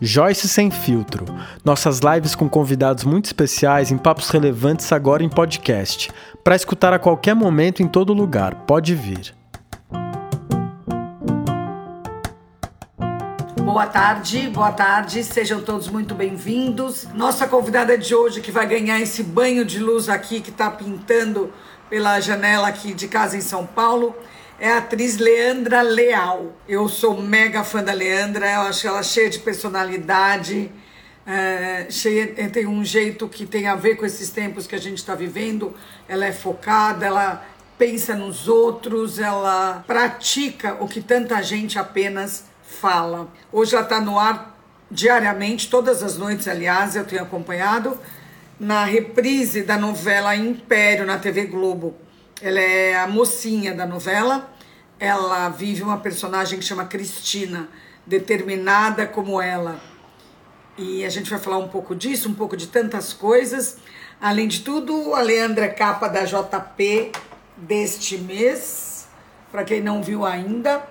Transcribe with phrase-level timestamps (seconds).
[0.00, 1.24] Joyce Sem Filtro.
[1.64, 6.10] Nossas lives com convidados muito especiais em papos relevantes agora em podcast.
[6.44, 8.54] Para escutar a qualquer momento em todo lugar.
[8.66, 9.34] Pode vir.
[13.64, 17.06] Boa tarde, boa tarde, sejam todos muito bem-vindos.
[17.14, 21.52] Nossa convidada de hoje que vai ganhar esse banho de luz aqui que está pintando
[21.90, 24.14] pela janela aqui de casa em São Paulo
[24.58, 26.52] é a atriz Leandra Leal.
[26.68, 30.70] Eu sou mega fã da Leandra, eu acho ela cheia de personalidade,
[31.26, 34.78] é, cheia, é, tem um jeito que tem a ver com esses tempos que a
[34.78, 35.74] gente está vivendo.
[36.08, 37.46] Ela é focada, ela
[37.78, 43.28] pensa nos outros, ela pratica o que tanta gente apenas fala.
[43.52, 44.56] Hoje ela está no ar
[44.90, 47.98] diariamente, todas as noites, aliás, eu tenho acompanhado,
[48.58, 52.05] na reprise da novela Império na TV Globo
[52.40, 54.50] ela é a mocinha da novela.
[54.98, 57.68] Ela vive uma personagem que chama Cristina,
[58.06, 59.80] determinada como ela.
[60.76, 63.78] E a gente vai falar um pouco disso, um pouco de tantas coisas.
[64.20, 67.12] Além de tudo, a Leandra é capa da JP
[67.56, 69.08] deste mês.
[69.50, 70.86] Para quem não viu ainda,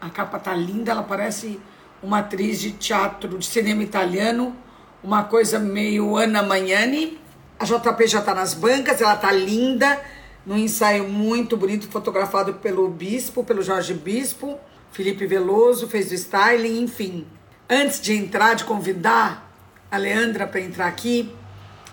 [0.00, 1.60] a capa tá linda, ela parece
[2.00, 4.54] uma atriz de teatro, de cinema italiano,
[5.02, 7.18] uma coisa meio Ana Magnani.
[7.58, 10.00] A JP já tá nas bancas, ela tá linda
[10.48, 14.58] num ensaio muito bonito, fotografado pelo Bispo, pelo Jorge Bispo.
[14.90, 17.26] Felipe Veloso fez o styling, enfim.
[17.68, 19.52] Antes de entrar, de convidar
[19.90, 21.30] a Leandra para entrar aqui,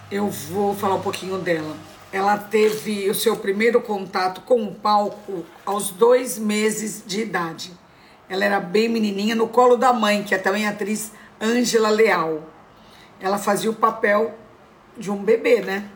[0.09, 1.75] eu vou falar um pouquinho dela.
[2.13, 7.73] Ela teve o seu primeiro contato com o palco aos dois meses de idade.
[8.29, 11.11] Ela era bem menininha, no colo da mãe, que é também a atriz
[11.41, 12.49] Ângela Leal.
[13.19, 14.33] Ela fazia o papel
[14.97, 15.89] de um bebê, né?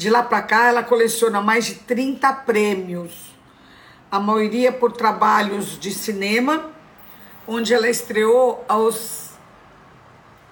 [0.00, 3.36] De lá para cá, ela coleciona mais de 30 prêmios,
[4.10, 6.70] a maioria por trabalhos de cinema,
[7.46, 9.32] onde ela estreou aos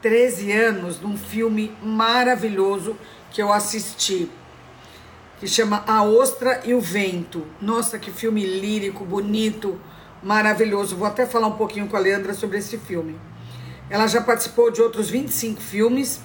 [0.03, 2.95] 13 anos num filme maravilhoso
[3.31, 4.31] que eu assisti,
[5.41, 7.47] que chama A Ostra e o Vento.
[7.59, 9.81] Nossa, que filme lírico, bonito,
[10.23, 10.95] maravilhoso.
[10.95, 13.19] Vou até falar um pouquinho com a Leandra sobre esse filme.
[13.89, 16.21] Ela já participou de outros 25 filmes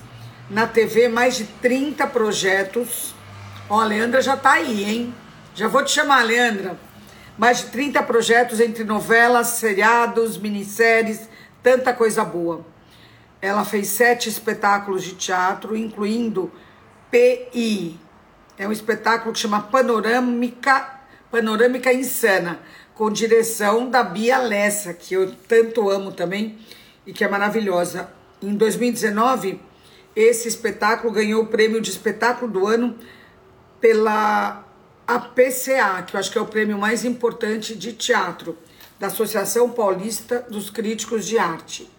[0.49, 3.15] na TV mais de 30 projetos.
[3.73, 5.15] Ó, a Leandra já tá aí, hein?
[5.55, 6.77] Já vou te chamar, Leandra.
[7.35, 11.27] Mais de 30 projetos entre novelas, seriados, minisséries,
[11.63, 12.63] tanta coisa boa.
[13.41, 16.51] Ela fez sete espetáculos de teatro, incluindo
[17.09, 17.99] PI.
[18.59, 20.99] É um espetáculo que chama Panorâmica,
[21.31, 22.59] Panorâmica Insana,
[22.93, 26.59] com direção da Bia Lessa, que eu tanto amo também
[27.07, 28.07] e que é maravilhosa.
[28.39, 29.59] Em 2019,
[30.15, 32.95] esse espetáculo ganhou o prêmio de espetáculo do ano
[33.83, 34.63] pela
[35.05, 38.57] APCA, que eu acho que é o prêmio mais importante de teatro
[38.97, 41.91] da Associação Paulista dos Críticos de Arte.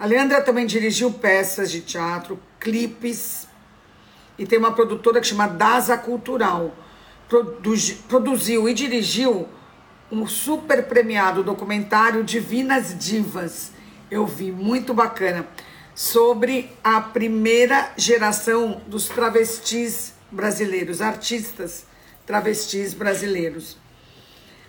[0.00, 3.46] A Leandra também dirigiu peças de teatro, clipes
[4.38, 6.74] e tem uma produtora que chama Daza Cultural.
[7.28, 9.46] Produz, produziu e dirigiu
[10.10, 13.70] um super premiado documentário Divinas Divas.
[14.10, 15.46] Eu vi, muito bacana
[15.94, 21.86] sobre a primeira geração dos travestis brasileiros, artistas
[22.26, 23.76] travestis brasileiros.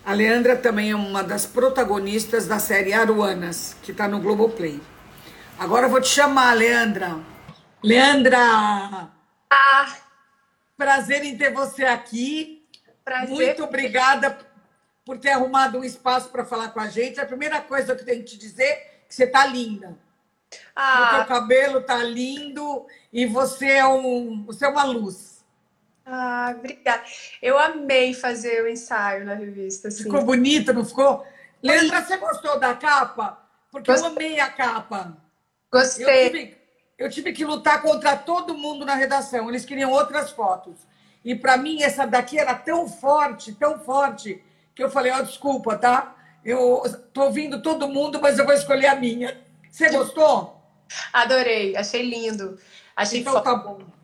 [0.06, 4.80] A Leandra também é uma das protagonistas da série Aruanas, que está no Globoplay.
[5.60, 7.20] Agora eu vou te chamar, Leandra.
[7.84, 9.12] Leandra!
[9.50, 9.98] Ah!
[10.78, 12.64] Prazer em ter você aqui.
[13.04, 13.30] Prazer.
[13.30, 14.38] Muito obrigada
[15.04, 17.20] por ter arrumado um espaço para falar com a gente.
[17.20, 18.76] A primeira coisa que eu tenho que te dizer é
[19.08, 19.98] que você está linda.
[20.76, 21.04] Ah.
[21.04, 25.37] O teu cabelo tá lindo e você é, um, você é uma luz.
[26.10, 27.04] Ah, obrigada.
[27.42, 29.90] Eu amei fazer o ensaio na revista.
[29.90, 30.04] Assim.
[30.04, 31.26] Ficou bonito, não ficou?
[31.62, 33.46] Leandra, você gostou da capa?
[33.70, 35.18] Porque eu amei a capa.
[35.70, 36.06] Gostei.
[36.06, 36.58] Eu tive,
[36.98, 39.50] eu tive que lutar contra todo mundo na redação.
[39.50, 40.88] Eles queriam outras fotos.
[41.26, 44.42] E para mim, essa daqui era tão forte, tão forte,
[44.74, 46.16] que eu falei: Ó, oh, desculpa, tá?
[46.46, 49.38] Eu tô ouvindo todo mundo, mas eu vou escolher a minha.
[49.70, 50.58] Você gostou?
[51.12, 52.58] Adorei, achei lindo.
[52.96, 53.97] Achei então tá bom.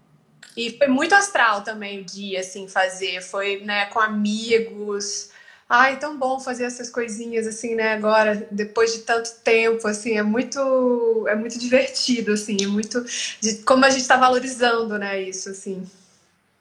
[0.56, 3.22] E foi muito astral também o dia, assim, fazer.
[3.22, 5.30] Foi, né, com amigos.
[5.68, 10.22] Ai, tão bom fazer essas coisinhas, assim, né, agora, depois de tanto tempo, assim, é
[10.22, 13.04] muito, é muito divertido, assim, é muito...
[13.42, 15.90] De, como a gente está valorizando, né, isso, assim.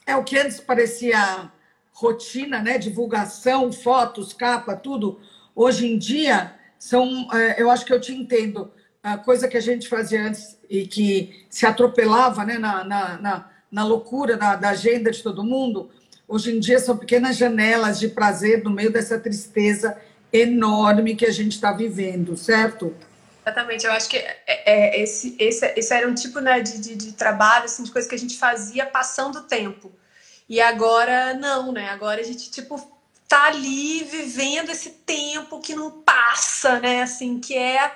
[0.07, 1.51] É o que antes parecia
[1.93, 5.21] rotina, né, divulgação, fotos, capa, tudo.
[5.55, 8.73] Hoje em dia, são, é, eu acho que eu te entendo,
[9.03, 13.51] a coisa que a gente fazia antes e que se atropelava né, na, na, na,
[13.73, 15.91] na loucura da, da agenda de todo mundo,
[16.29, 19.99] hoje em dia são pequenas janelas de prazer no meio dessa tristeza
[20.31, 22.95] enorme que a gente está vivendo, certo?
[23.45, 26.95] Exatamente, eu acho que é, é, esse, esse, esse era um tipo né, de, de,
[26.95, 29.91] de trabalho, assim, de coisa que a gente fazia passando o tempo.
[30.49, 31.89] E agora não, né?
[31.89, 32.79] Agora a gente, tipo,
[33.27, 37.03] tá ali vivendo esse tempo que não passa, né?
[37.03, 37.91] Assim, que é.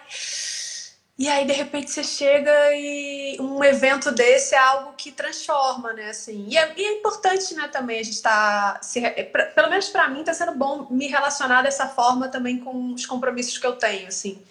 [1.18, 6.10] E aí, de repente, você chega e um evento desse é algo que transforma, né?
[6.10, 8.78] Assim, e, é, e é importante, né, também a gente tá.
[8.82, 9.00] Se,
[9.32, 13.06] pra, pelo menos para mim, tá sendo bom me relacionar dessa forma também com os
[13.06, 14.42] compromissos que eu tenho, assim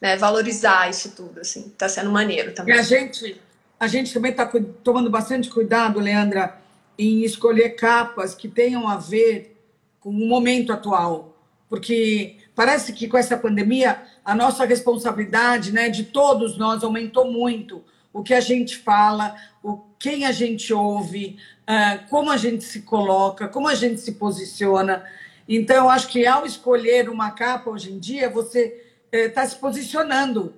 [0.00, 2.74] né, valorizar isso tudo, assim, tá sendo maneiro também.
[2.74, 3.40] E a gente,
[3.78, 4.50] a gente também está
[4.82, 6.58] tomando bastante cuidado, Leandra,
[6.98, 9.56] em escolher capas que tenham a ver
[10.00, 11.36] com o momento atual,
[11.68, 17.84] porque parece que com essa pandemia a nossa responsabilidade, né, de todos nós aumentou muito.
[18.12, 21.38] O que a gente fala, o quem a gente ouve,
[21.68, 25.04] uh, como a gente se coloca, como a gente se posiciona.
[25.48, 28.82] Então, acho que ao escolher uma capa hoje em dia, você
[29.12, 30.54] está é, se posicionando,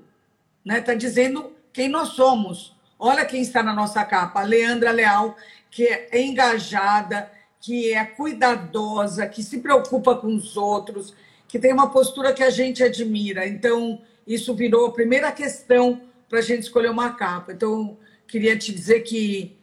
[0.64, 0.80] está né?
[0.80, 2.76] Tá dizendo quem nós somos.
[2.98, 5.36] Olha quem está na nossa capa, a Leandra Leal,
[5.70, 7.30] que é engajada,
[7.60, 11.14] que é cuidadosa, que se preocupa com os outros,
[11.48, 13.48] que tem uma postura que a gente admira.
[13.48, 17.52] Então, isso virou a primeira questão para a gente escolher uma capa.
[17.52, 17.96] Então,
[18.26, 19.56] queria te dizer que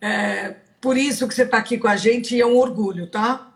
[0.00, 3.52] é, por isso que você está aqui com a gente e é um orgulho, tá?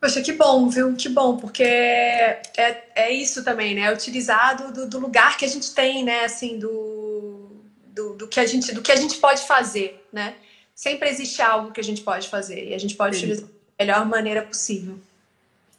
[0.00, 0.96] Poxa, que bom, viu?
[0.96, 3.82] Que bom, porque é, é isso também, né?
[3.82, 6.24] É utilizado do, do lugar que a gente tem, né?
[6.24, 7.50] Assim, do,
[7.88, 10.36] do, do, que a gente, do que a gente pode fazer, né?
[10.74, 13.24] Sempre existe algo que a gente pode fazer e a gente pode Sim.
[13.24, 14.98] utilizar da melhor maneira possível.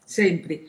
[0.06, 0.68] Sempre.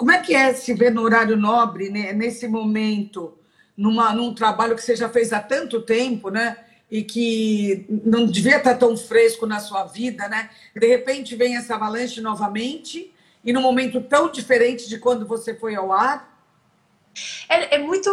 [0.00, 2.14] Como é que é se ver no horário nobre, né?
[2.14, 3.36] nesse momento,
[3.76, 6.56] numa, num trabalho que você já fez há tanto tempo, né?
[6.90, 10.48] e que não devia estar tão fresco na sua vida, né?
[10.74, 13.12] De repente vem essa avalanche novamente
[13.44, 16.34] e num momento tão diferente de quando você foi ao ar.
[17.46, 18.08] É, é muito,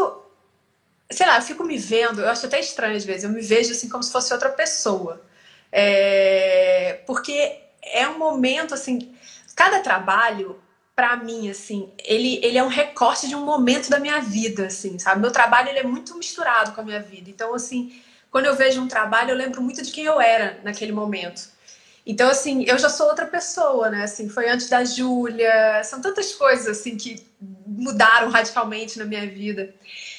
[1.09, 3.71] sei lá, eu fico me vendo, eu acho até estranho às vezes, eu me vejo
[3.71, 5.25] assim como se fosse outra pessoa,
[5.71, 9.15] é, porque é um momento assim,
[9.55, 10.59] cada trabalho
[10.97, 14.97] para mim, assim, ele, ele é um recorte de um momento da minha vida, assim,
[14.97, 15.21] sabe?
[15.21, 17.29] Meu trabalho ele é muito misturado com a minha vida.
[17.29, 18.01] Então, assim,
[18.31, 21.49] quando eu vejo um trabalho, eu lembro muito de quem eu era naquele momento.
[22.03, 24.05] Então, assim, eu já sou outra pessoa, né?
[24.05, 29.75] Assim, foi antes da Júlia, são tantas coisas, assim, que mudaram radicalmente na minha vida.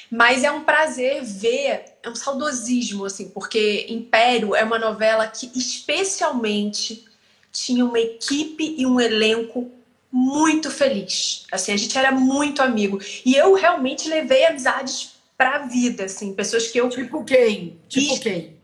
[0.08, 5.50] Mas é um prazer ver, é um saudosismo, assim, porque Império é uma novela que
[5.58, 7.04] especialmente
[7.50, 9.72] tinha uma equipe e um elenco
[10.10, 11.46] muito feliz.
[11.52, 12.98] Assim, a gente era muito amigo.
[13.24, 16.88] E eu realmente levei amizades pra vida, assim, pessoas que eu.
[16.88, 17.78] Tipo quem?
[17.88, 18.58] Tipo quem?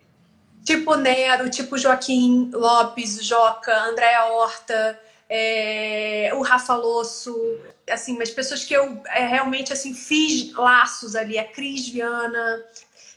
[0.64, 4.98] Tipo Nero, tipo Joaquim Lopes, Joca, Andréa Horta,
[5.28, 7.58] é, o Rafa Losso,
[7.90, 12.64] assim, mas pessoas que eu é, realmente assim fiz laços ali, a Cris Viana.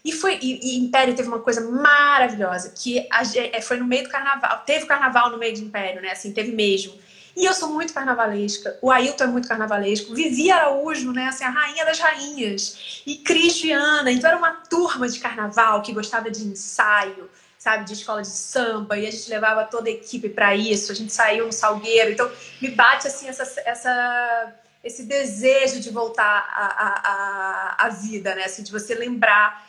[0.03, 4.03] E foi e, e Império teve uma coisa maravilhosa, que a, é, foi no meio
[4.03, 6.11] do carnaval, teve carnaval no meio de Império, né?
[6.11, 6.93] Assim, teve mesmo.
[7.37, 8.79] E eu sou muito carnavalesca.
[8.81, 10.11] O Ailton é muito carnavalesco.
[10.15, 11.27] Vivi Araújo, né?
[11.27, 13.03] Assim, a rainha das rainhas.
[13.05, 14.11] E Cristiana.
[14.11, 17.29] Então era uma turma de carnaval que gostava de ensaio,
[17.59, 17.85] sabe?
[17.85, 18.97] De escola de samba.
[18.97, 20.91] E a gente levava toda a equipe para isso.
[20.91, 22.11] A gente saiu no Salgueiro.
[22.11, 22.27] Então
[22.59, 28.45] me bate, assim, essa, essa, esse desejo de voltar à, à, vida, né?
[28.45, 29.63] Assim, de você lembrar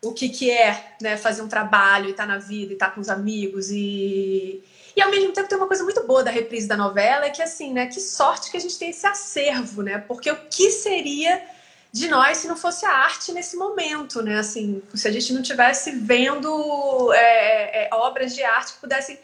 [0.00, 2.88] o que, que é né, fazer um trabalho e estar tá na vida e estar
[2.88, 4.64] tá com os amigos e
[4.96, 7.42] e ao mesmo tempo tem uma coisa muito boa da reprise da novela, é que
[7.42, 9.98] assim, né, que sorte que a gente tem esse acervo, né?
[9.98, 11.42] Porque o que seria
[11.92, 14.38] de nós se não fosse a arte nesse momento, né?
[14.38, 19.18] Assim, se a gente não tivesse vendo é, é, obras de arte que pudessem.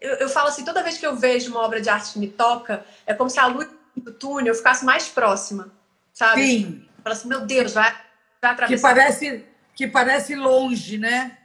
[0.00, 2.28] Eu, eu, falo assim, toda vez que eu vejo uma obra de arte que me
[2.28, 5.72] toca, é como se a luz do túnel ficasse mais próxima,
[6.12, 6.42] sabe?
[6.42, 6.88] Sim.
[7.02, 7.92] Fala assim, meu Deus, vai,
[8.40, 8.88] vai atravessar.
[8.88, 9.44] Que parece,
[9.74, 11.36] que parece longe, né?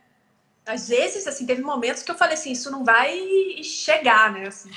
[0.69, 3.11] Às vezes, assim, teve momentos que eu falei assim, isso não vai
[3.63, 4.47] chegar, né?
[4.47, 4.69] Assim.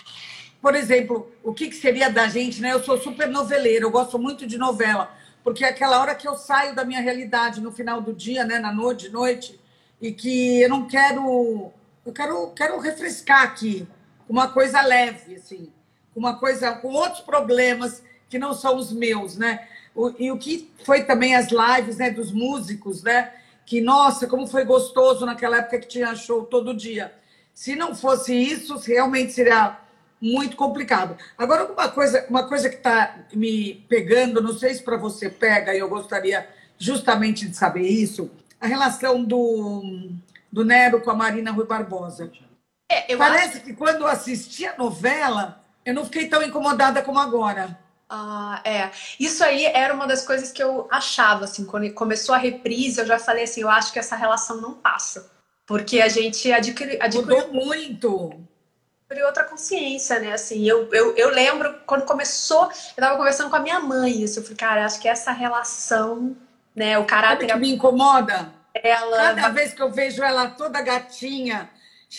[0.61, 2.73] Por exemplo, o que, que seria da gente, né?
[2.73, 6.35] Eu sou super noveleira, eu gosto muito de novela, porque é aquela hora que eu
[6.35, 8.59] saio da minha realidade no final do dia, né?
[8.59, 9.61] Na noite, noite,
[10.01, 11.71] e que eu não quero.
[12.07, 13.87] Eu quero, quero refrescar aqui,
[14.29, 15.71] uma coisa leve, assim,
[16.17, 19.69] uma coisa com outros problemas que não são os meus, né?
[19.95, 23.31] O, e o que foi também as lives né, dos músicos, né?
[23.65, 27.13] Que, nossa, como foi gostoso naquela época que tinha show todo dia.
[27.55, 29.79] Se não fosse isso, realmente seria
[30.21, 31.17] muito complicado.
[31.37, 35.75] Agora, uma coisa, uma coisa que está me pegando, não sei se para você pega,
[35.75, 40.11] e eu gostaria justamente de saber isso, a relação do,
[40.51, 42.31] do Nero com a Marina Rui Barbosa.
[42.89, 43.65] É, Parece acho...
[43.65, 47.79] que quando eu assisti a novela, eu não fiquei tão incomodada como agora.
[48.15, 48.91] Ah, é.
[49.19, 53.07] Isso aí era uma das coisas que eu achava, assim, quando começou a reprise, eu
[53.07, 55.31] já falei assim, eu acho que essa relação não passa.
[55.65, 56.99] Porque a gente adquiriu...
[57.01, 58.39] adquiriu Mudou muito.
[59.07, 60.35] Adquiriu outra consciência, né?
[60.35, 64.41] Assim, eu, eu, eu lembro quando começou, eu tava conversando com a minha mãe isso,
[64.41, 66.37] eu falei, cara, acho que essa relação,
[66.77, 67.49] né, o caráter...
[67.49, 68.53] Sabe que me incomoda?
[68.75, 69.35] Ela...
[69.35, 71.71] Cada vez que eu vejo ela toda gatinha,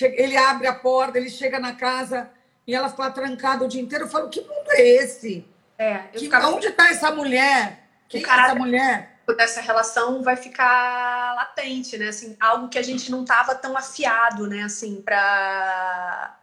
[0.01, 2.31] ele abre a porta, ele chega na casa
[2.65, 5.52] e ela fica trancada o dia inteiro, eu falo, que mundo é esse?
[5.77, 6.49] É, que, ficava...
[6.49, 7.87] Onde está essa mulher?
[8.07, 9.19] Quem o é essa mulher?
[9.37, 12.09] Dessa relação vai ficar latente, né?
[12.09, 14.63] Assim, algo que a gente não estava tão afiado, né?
[14.63, 16.37] Assim, para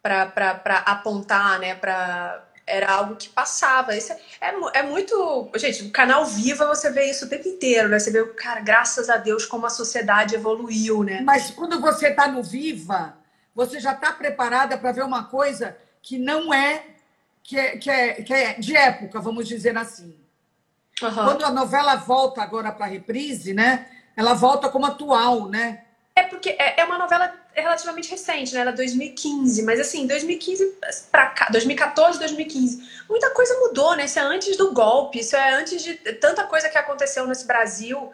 [0.00, 1.74] para apontar, né?
[1.74, 3.96] Para era algo que passava.
[3.96, 5.50] Isso é, é, é, muito.
[5.56, 7.98] Gente, o canal Viva você vê isso o tempo inteiro, né?
[7.98, 11.20] Você vê, cara, graças a Deus, como a sociedade evoluiu, né?
[11.22, 13.16] Mas quando você está no Viva,
[13.54, 16.84] você já está preparada para ver uma coisa que não é
[17.42, 20.16] que é, que é, que é de época, vamos dizer assim.
[21.02, 21.12] Uhum.
[21.12, 23.88] Quando a novela volta agora para a reprise, né?
[24.16, 25.82] Ela volta como atual, né?
[26.14, 28.60] É porque é, é uma novela relativamente recente, né?
[28.60, 30.78] Ela é 2015, mas assim, 2015
[31.10, 34.04] para cá, 2014, 2015, muita coisa mudou, né?
[34.04, 38.12] Isso é antes do golpe, isso é antes de tanta coisa que aconteceu nesse Brasil,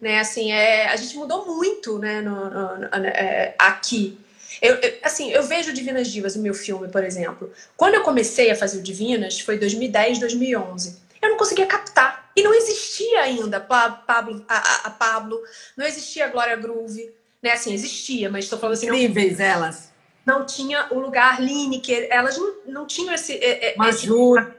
[0.00, 0.20] né?
[0.20, 2.20] Assim, é, a gente mudou muito, né?
[2.20, 4.18] No, no, no é, aqui.
[4.60, 7.52] Eu, eu, assim, eu vejo Divinas Divas no meu filme, por exemplo.
[7.76, 10.98] Quando eu comecei a fazer o Divinas, foi 2010, 2011.
[11.20, 12.30] Eu não conseguia captar.
[12.36, 15.40] E não existia ainda Pablo, a, a Pablo,
[15.76, 17.12] não existia a Glória Groove,
[17.42, 17.52] né?
[17.52, 18.86] Assim, existia, mas estou falando assim.
[18.86, 19.92] Incríveis não, elas.
[20.24, 23.40] Não tinha o lugar Lineker, elas não, não tinham esse.
[23.76, 24.38] Majur.
[24.38, 24.50] Esse,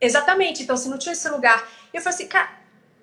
[0.00, 1.66] exatamente, então, se assim, não tinha esse lugar.
[1.92, 2.50] Eu falei assim, cara,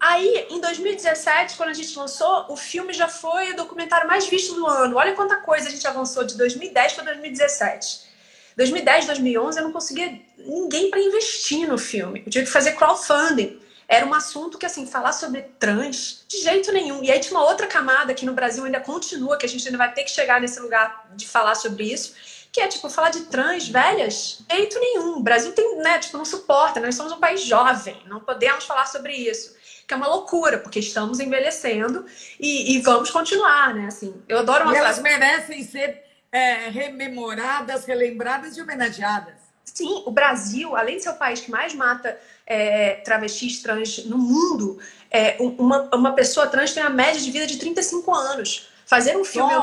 [0.02, 4.56] Aí, em 2017, quando a gente lançou, o filme já foi o documentário mais visto
[4.56, 4.98] do ano.
[4.98, 8.10] Olha quanta coisa a gente avançou de 2010 para 2017.
[8.58, 12.24] 2010, 2011, eu não conseguia ninguém para investir no filme.
[12.26, 13.62] Eu tive que fazer crowdfunding.
[13.88, 17.04] Era um assunto que, assim, falar sobre trans, de jeito nenhum.
[17.04, 19.78] E aí tinha uma outra camada que no Brasil ainda continua, que a gente ainda
[19.78, 22.16] vai ter que chegar nesse lugar de falar sobre isso,
[22.52, 25.18] que é, tipo, falar de trans velhas, de jeito nenhum.
[25.18, 28.88] O Brasil tem, né, tipo, não suporta, nós somos um país jovem, não podemos falar
[28.88, 29.61] sobre isso
[29.92, 32.06] que é uma loucura, porque estamos envelhecendo
[32.40, 33.88] e, e vamos continuar, né?
[33.88, 39.34] Assim, eu adoro uma e elas merecem ser é, rememoradas, relembradas e homenageadas.
[39.66, 42.18] Sim, o Brasil, além de ser o país que mais mata
[42.48, 44.80] é, travestis trans no mundo,
[45.10, 48.70] é, uma, uma pessoa trans tem uma média de vida de 35 anos.
[48.86, 49.54] Fazer um filme.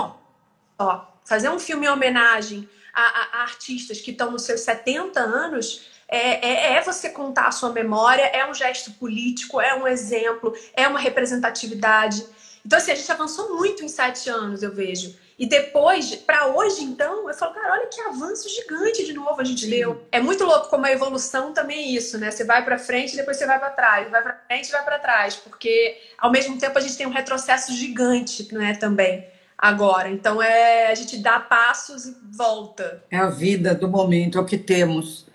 [0.78, 5.18] Ó, fazer um filme em homenagem a, a, a artistas que estão nos seus 70
[5.20, 9.86] anos é, é, é, você contar a sua memória, é um gesto político, é um
[9.86, 12.24] exemplo, é uma representatividade.
[12.64, 15.14] Então, assim, a gente avançou muito em sete anos, eu vejo.
[15.38, 19.44] E depois, para hoje, então, eu falo, cara, olha que avanço gigante de novo a
[19.44, 19.70] gente Sim.
[19.70, 20.02] deu.
[20.10, 22.30] É muito louco como a evolução também é isso, né?
[22.30, 25.36] Você vai para frente, depois você vai para trás, vai para frente, vai para trás,
[25.36, 29.24] porque ao mesmo tempo a gente tem um retrocesso gigante, né, também
[29.56, 30.10] agora.
[30.10, 33.04] Então é a gente dá passos e volta.
[33.08, 35.27] É a vida do momento, é o que temos.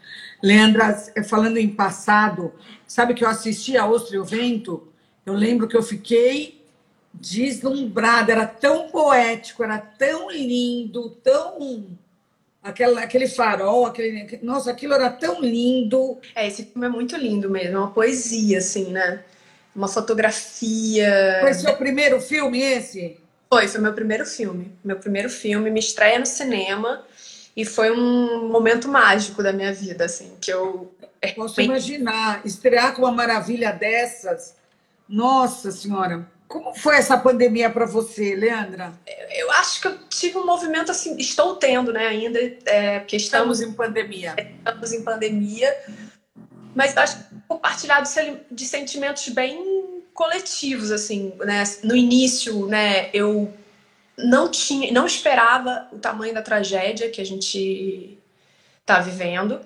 [0.43, 2.53] Leandra, falando em passado,
[2.85, 4.89] sabe que eu assisti a Ostra e o Vento?
[5.25, 6.61] Eu lembro que eu fiquei
[7.13, 11.87] deslumbrada, era tão poético, era tão lindo, tão.
[12.61, 14.39] Aquele, aquele farol, aquele.
[14.43, 16.17] Nossa, aquilo era tão lindo.
[16.35, 19.23] É, esse filme é muito lindo mesmo, é uma poesia, assim, né?
[19.73, 21.37] Uma fotografia.
[21.39, 23.17] Foi seu primeiro filme esse?
[23.49, 24.73] Foi, foi meu primeiro filme.
[24.83, 27.05] Meu primeiro filme, me estreia no cinema.
[27.55, 30.91] E foi um momento mágico da minha vida, assim, que eu.
[31.35, 34.55] Posso imaginar, estrear com uma maravilha dessas.
[35.07, 38.93] Nossa Senhora, como foi essa pandemia para você, Leandra?
[39.31, 43.59] Eu acho que eu tive um movimento assim, estou tendo, né, ainda, é, porque estamos,
[43.59, 44.35] estamos em pandemia.
[44.37, 45.75] Estamos em pandemia,
[46.75, 48.07] mas acho que compartilhado
[48.51, 51.63] de sentimentos bem coletivos, assim, né?
[51.83, 53.51] No início, né, eu
[54.17, 58.17] não tinha, não esperava o tamanho da tragédia que a gente
[58.81, 59.59] está vivendo.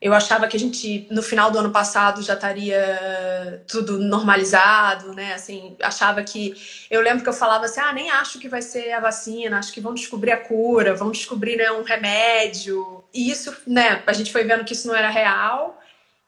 [0.00, 5.32] Eu achava que a gente, no final do ano passado, já estaria tudo normalizado, né?
[5.34, 6.54] Assim, achava que.
[6.90, 9.72] Eu lembro que eu falava assim: ah, nem acho que vai ser a vacina, acho
[9.72, 13.04] que vão descobrir a cura, vão descobrir né, um remédio.
[13.14, 14.02] E isso, né?
[14.04, 15.80] A gente foi vendo que isso não era real.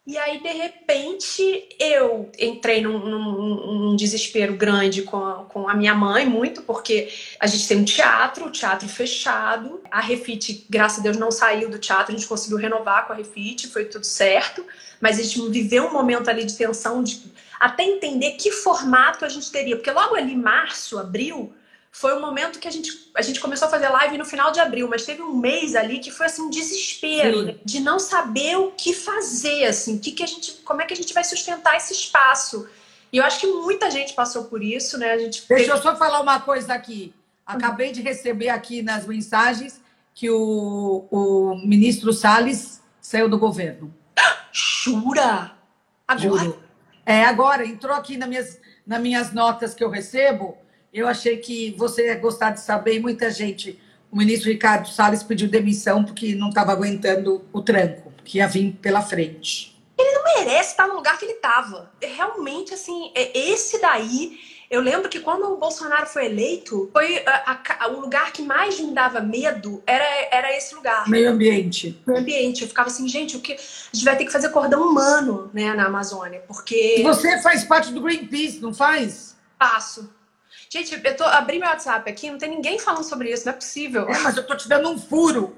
[0.06, 5.72] E aí, de repente, eu entrei num, num, num, desespero grande com a, com a
[5.72, 7.08] minha mãe, muito, porque
[7.40, 9.80] a gente tem um teatro, o teatro fechado.
[9.90, 13.16] A Refit, graças a Deus, não saiu do teatro, a gente conseguiu renovar com a
[13.16, 14.62] Refit, foi tudo certo.
[15.00, 17.22] Mas a gente viveu um momento ali de tensão, de
[17.58, 19.74] até entender que formato a gente teria.
[19.74, 21.54] Porque logo ali, março, abril,
[21.94, 24.58] foi o momento que a gente, a gente começou a fazer live no final de
[24.58, 27.54] abril, mas teve um mês ali que foi assim um desespero né?
[27.64, 30.96] de não saber o que fazer, assim, que que a gente, como é que a
[30.96, 32.68] gente vai sustentar esse espaço.
[33.12, 35.12] E eu acho que muita gente passou por isso, né?
[35.12, 37.14] A gente Deixa eu só falar uma coisa aqui.
[37.46, 39.80] Acabei de receber aqui nas mensagens
[40.12, 43.94] que o, o ministro Salles saiu do governo.
[44.50, 45.52] Jura?
[46.08, 46.18] Agora?
[46.18, 46.62] Juro.
[47.06, 50.58] É, agora, entrou aqui nas minhas, nas minhas notas que eu recebo,
[50.94, 53.78] eu achei que você ia gostar de saber, e muita gente,
[54.10, 58.72] o ministro Ricardo Salles pediu demissão porque não estava aguentando o tranco que ia vir
[58.80, 59.76] pela frente.
[59.98, 61.90] Ele não merece estar no lugar que ele estava.
[62.00, 64.38] Realmente, assim, é esse daí
[64.70, 68.80] eu lembro que quando o Bolsonaro foi eleito, foi a, a, o lugar que mais
[68.80, 71.08] me dava medo era, era esse lugar.
[71.08, 71.96] Meio ambiente.
[72.06, 72.62] Meio ambiente.
[72.62, 73.56] Eu ficava assim, gente, o que a
[73.92, 78.00] gente vai ter que fazer cordão humano, né, na Amazônia, porque você faz parte do
[78.00, 79.36] Greenpeace, não faz?
[79.58, 80.12] Faço.
[80.74, 83.56] Gente, eu tô abri meu WhatsApp aqui, não tem ninguém falando sobre isso, não é
[83.56, 84.08] possível.
[84.08, 85.54] É, mas eu tô te dando um furo.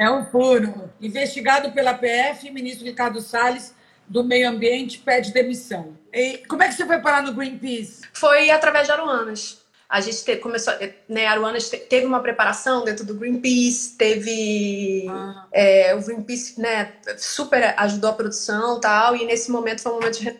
[0.00, 0.90] é um furo.
[0.98, 3.74] Investigado pela PF, ministro Ricardo Salles
[4.08, 5.94] do Meio Ambiente pede demissão.
[6.10, 8.00] E como é que você foi parar no Greenpeace?
[8.14, 9.60] Foi através de Aruanas.
[9.86, 10.72] A gente teve, começou,
[11.06, 15.46] né, Aruanas teve uma preparação dentro do Greenpeace, teve ah.
[15.52, 20.18] é, o Greenpeace, né, super ajudou a produção tal, e nesse momento foi um momento
[20.18, 20.34] de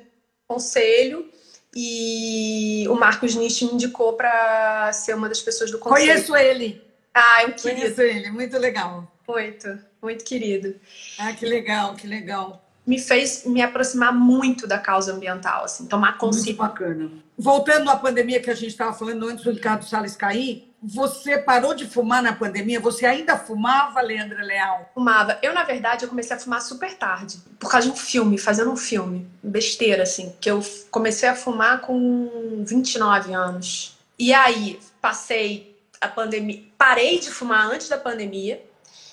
[0.49, 1.31] conselho
[1.75, 6.07] e o Marcos Nisch me indicou para ser uma das pessoas do conselho.
[6.07, 6.83] Conheço ele.
[7.15, 7.81] Ah, querido.
[7.81, 9.11] Conheço ele, muito legal.
[9.29, 10.75] Muito, muito querido.
[11.19, 16.19] Ah, que legal, que legal me fez me aproximar muito da causa ambiental, assim, tomar
[16.19, 16.53] consciência.
[16.53, 17.11] Muito bacana.
[17.39, 21.75] Voltando à pandemia que a gente estava falando antes do Ricardo Salles cair, você parou
[21.75, 22.81] de fumar na pandemia?
[22.81, 24.91] Você ainda fumava, Leandra Leal?
[24.95, 25.39] Fumava.
[25.43, 27.39] Eu, na verdade, eu comecei a fumar super tarde.
[27.59, 29.29] Por causa de um filme, fazendo um filme.
[29.43, 30.35] Besteira, assim.
[30.41, 33.99] Que eu comecei a fumar com 29 anos.
[34.19, 36.63] E aí, passei a pandemia...
[36.79, 38.65] Parei de fumar antes da pandemia.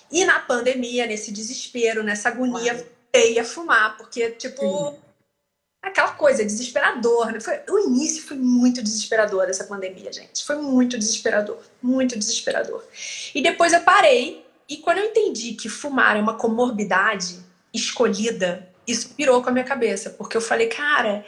[0.10, 2.74] E na pandemia, nesse desespero, nessa agonia...
[2.74, 4.96] Voltei a fumar, porque, tipo, Sim.
[5.88, 7.40] Aquela coisa, desesperador, né?
[7.40, 10.44] Foi, o início foi muito desesperador dessa pandemia, gente.
[10.46, 12.84] Foi muito desesperador, muito desesperador.
[13.34, 17.40] E depois eu parei, e quando eu entendi que fumar é uma comorbidade
[17.74, 21.26] escolhida, isso pirou com a minha cabeça, porque eu falei, cara,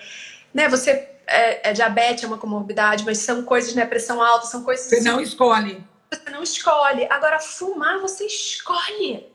[0.54, 4.64] né, você é, é diabetes, é uma comorbidade, mas são coisas, né, pressão alta, são
[4.64, 4.86] coisas...
[4.86, 5.84] Você não escolhe.
[6.12, 7.06] Você não escolhe.
[7.10, 9.28] Agora, fumar, você escolhe.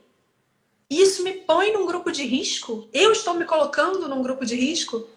[0.89, 2.87] Isso me põe num grupo de risco?
[2.93, 5.07] Eu estou me colocando num grupo de risco?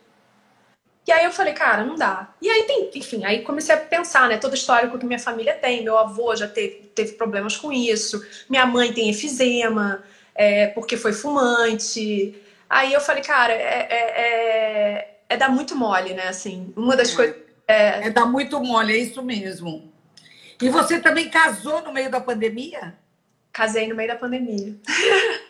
[1.08, 2.28] E aí eu falei, cara, não dá.
[2.38, 5.54] E aí tem, enfim, aí comecei a pensar, né, todo o histórico que minha família
[5.54, 5.82] tem.
[5.82, 8.22] Meu avô já teve, teve problemas com isso.
[8.46, 12.38] Minha mãe tem efizema, é, porque foi fumante.
[12.68, 16.28] Aí eu falei, cara, é, é, é, é dar muito mole, né?
[16.28, 17.16] Assim, uma das é.
[17.16, 17.36] coisas.
[17.66, 18.08] É...
[18.08, 19.90] é dar muito mole, é isso mesmo.
[20.60, 22.98] E você também casou no meio da pandemia?
[23.50, 24.76] Casei no meio da pandemia.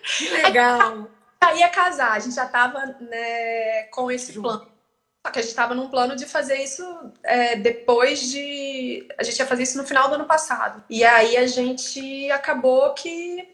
[0.07, 1.11] Que legal!
[1.43, 4.78] Aí ia casar, a gente já estava né, com esse plano.
[5.25, 6.83] Só que a gente estava num plano de fazer isso
[7.23, 9.07] é, depois de.
[9.19, 10.83] A gente ia fazer isso no final do ano passado.
[10.89, 13.49] E aí a gente acabou que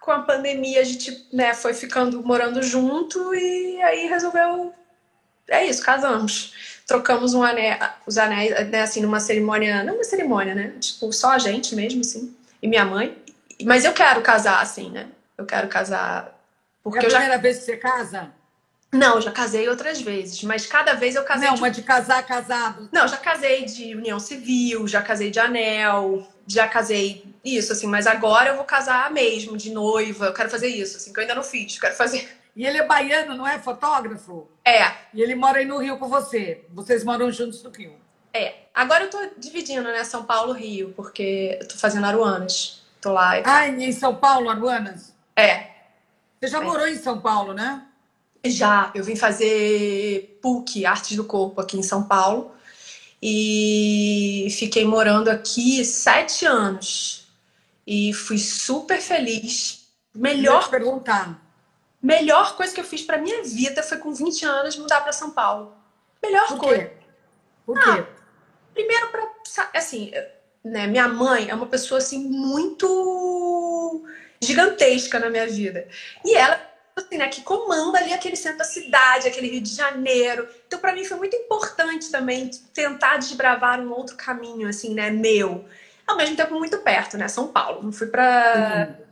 [0.00, 4.72] com a pandemia a gente né, foi ficando morando junto e aí resolveu.
[5.48, 6.80] É isso, casamos.
[6.86, 9.82] Trocamos um anel, os anéis, né, assim, numa cerimônia.
[9.82, 10.74] Não uma cerimônia, né?
[10.80, 12.34] Tipo, só a gente mesmo, assim.
[12.62, 13.16] E minha mãe.
[13.64, 15.08] Mas eu quero casar, assim, né?
[15.36, 16.34] Eu quero casar.
[16.82, 17.40] Porque é a primeira já...
[17.40, 18.30] vez que você casa?
[18.92, 21.46] Não, já casei outras vezes, mas cada vez eu casei.
[21.46, 21.60] Não, de...
[21.60, 22.88] mas de casar casado.
[22.90, 28.06] Não, já casei de união civil, já casei de anel, já casei isso, assim, mas
[28.06, 30.26] agora eu vou casar mesmo, de noiva.
[30.26, 32.28] Eu quero fazer isso, assim, que eu ainda não fiz, quero fazer.
[32.56, 34.48] E ele é baiano, não é fotógrafo?
[34.64, 34.90] É.
[35.12, 36.64] E ele mora aí no Rio com você.
[36.70, 37.94] Vocês moram juntos no Rio.
[38.32, 38.54] É.
[38.74, 40.02] Agora eu tô dividindo, né?
[40.02, 42.82] São Paulo, Rio, porque eu tô fazendo Aruanas.
[43.00, 43.40] Tô lá.
[43.44, 45.14] Ah, em São Paulo, Aruanas?
[45.36, 45.68] É.
[46.40, 46.64] Você já é.
[46.64, 47.82] morou em São Paulo, né?
[48.50, 48.90] Já.
[48.94, 52.52] Eu vim fazer PUC, Artes do Corpo, aqui em São Paulo.
[53.22, 57.26] E fiquei morando aqui sete anos.
[57.86, 59.86] E fui super feliz.
[60.14, 60.68] Melhor.
[60.68, 61.40] perguntar.
[62.02, 65.30] Melhor coisa que eu fiz para minha vida foi com 20 anos mudar para São
[65.30, 65.72] Paulo.
[66.22, 66.92] Melhor Por coisa.
[67.66, 67.90] Por quê?
[67.90, 68.06] Ah,
[68.72, 69.28] primeiro para
[69.74, 70.12] assim,
[70.64, 74.04] né, minha mãe é uma pessoa assim muito
[74.40, 75.88] gigantesca na minha vida.
[76.24, 76.60] E ela,
[77.00, 80.48] assim, né, que comanda ali aquele centro da cidade, aquele Rio de Janeiro.
[80.66, 85.64] Então, para mim, foi muito importante também tentar desbravar um outro caminho, assim, né, meu.
[86.06, 87.82] Ao mesmo tempo, muito perto, né, São Paulo.
[87.82, 88.96] Não fui para.
[88.98, 89.04] Uhum.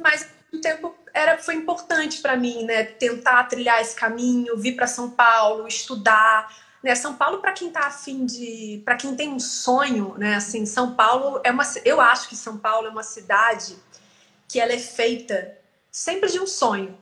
[0.00, 4.76] Mas, ao mesmo tempo, era, foi importante para mim, né, tentar trilhar esse caminho, vir
[4.76, 6.48] para São Paulo, estudar.
[6.82, 6.94] né?
[6.94, 10.36] São Paulo para quem tá afim de, para quem tem um sonho, né?
[10.36, 13.76] Assim, São Paulo é uma, eu acho que São Paulo é uma cidade
[14.46, 15.56] que ela é feita
[15.90, 16.96] sempre de um sonho.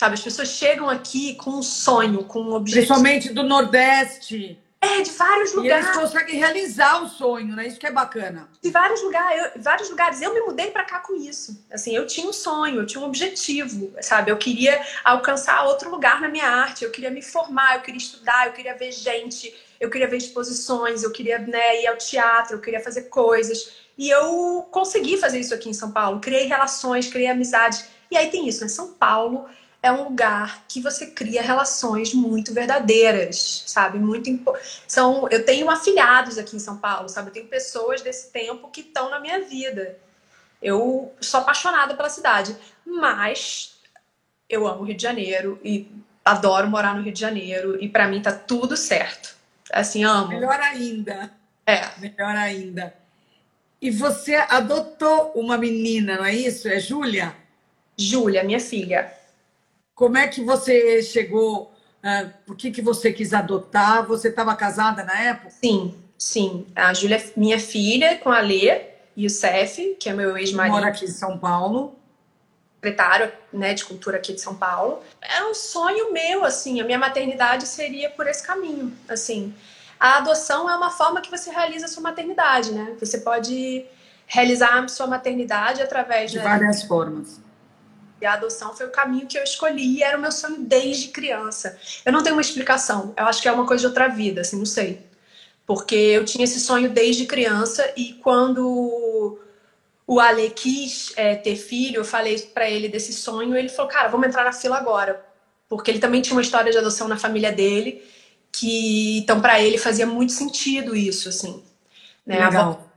[0.00, 2.86] Sabe, as pessoas chegam aqui com um sonho, com um objetivo.
[2.86, 4.58] Principalmente do Nordeste.
[4.80, 5.84] É, de vários lugares.
[5.84, 7.66] E eles conseguem realizar o sonho, né?
[7.66, 8.48] Isso que é bacana.
[8.62, 10.22] De vários lugares, eu, vários lugares.
[10.22, 11.62] Eu me mudei para cá com isso.
[11.70, 14.30] Assim, eu tinha um sonho, eu tinha um objetivo, sabe?
[14.30, 18.46] Eu queria alcançar outro lugar na minha arte, eu queria me formar, eu queria estudar,
[18.46, 22.60] eu queria ver gente, eu queria ver exposições, eu queria né, ir ao teatro, eu
[22.62, 23.70] queria fazer coisas.
[23.98, 26.20] E eu consegui fazer isso aqui em São Paulo.
[26.20, 27.84] Criei relações, criei amizades.
[28.10, 28.68] E aí tem isso, né?
[28.68, 29.46] São Paulo
[29.82, 33.98] é um lugar que você cria relações muito verdadeiras, sabe?
[33.98, 34.54] Muito impo...
[34.86, 37.28] são eu tenho afiliados aqui em São Paulo, sabe?
[37.28, 39.98] Eu tenho pessoas desse tempo que estão na minha vida.
[40.60, 43.78] Eu sou apaixonada pela cidade, mas
[44.48, 45.90] eu amo o Rio de Janeiro e
[46.22, 49.34] adoro morar no Rio de Janeiro e para mim tá tudo certo.
[49.72, 50.28] Assim, amo.
[50.28, 51.30] Melhor ainda.
[51.66, 51.88] É.
[51.98, 52.94] Melhor ainda.
[53.80, 56.68] E você adotou uma menina, não é isso?
[56.68, 57.34] É Júlia?
[57.96, 59.19] Júlia, minha filha.
[60.00, 61.74] Como é que você chegou?
[62.02, 64.06] Uh, por que, que você quis adotar?
[64.06, 65.50] Você estava casada na época?
[65.50, 66.66] Sim, sim.
[66.74, 68.80] A Júlia é minha filha com a Lê
[69.14, 70.72] e o Cef, que é meu ex-marido.
[70.72, 71.94] Mora aqui em São Paulo.
[72.76, 75.02] Secretário né, de Cultura aqui de São Paulo.
[75.20, 76.80] Era um sonho meu, assim.
[76.80, 79.54] A minha maternidade seria por esse caminho, assim.
[80.00, 82.96] A adoção é uma forma que você realiza a sua maternidade, né?
[82.98, 83.84] Você pode
[84.26, 87.49] realizar a sua maternidade através de né, várias formas
[88.20, 91.08] e a adoção foi o caminho que eu escolhi e era o meu sonho desde
[91.08, 91.78] criança.
[92.04, 93.14] Eu não tenho uma explicação.
[93.16, 95.00] Eu acho que é uma coisa de outra vida, assim, não sei.
[95.66, 99.38] Porque eu tinha esse sonho desde criança e quando
[100.06, 104.08] o Ale quis é, ter filho, eu falei para ele desse sonho, ele falou: "Cara,
[104.08, 105.24] vamos entrar na fila agora".
[105.68, 108.02] Porque ele também tinha uma história de adoção na família dele,
[108.50, 111.62] que então para ele fazia muito sentido isso, assim.
[112.26, 112.44] Né?
[112.44, 112.89] Legal.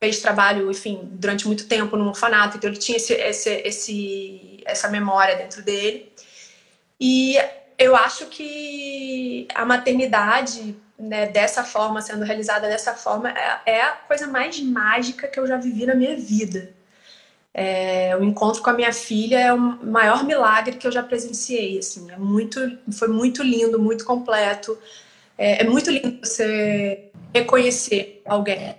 [0.00, 4.88] Fez trabalho, enfim, durante muito tempo no orfanato, então ele tinha esse, esse, esse, essa
[4.88, 6.12] memória dentro dele.
[7.00, 7.36] E
[7.78, 13.92] eu acho que a maternidade, né, dessa forma, sendo realizada dessa forma, é, é a
[13.92, 16.74] coisa mais mágica que eu já vivi na minha vida.
[17.54, 21.78] É, o encontro com a minha filha é o maior milagre que eu já presenciei.
[21.78, 22.60] Assim, é muito,
[22.92, 24.78] foi muito lindo, muito completo.
[25.36, 28.76] É, é muito lindo você reconhecer alguém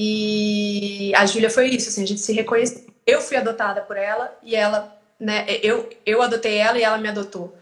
[0.00, 2.86] e a Júlia foi isso, assim, a gente se reconheceu.
[3.04, 7.08] Eu fui adotada por ela e ela, né, eu, eu adotei ela e ela me
[7.08, 7.58] adotou.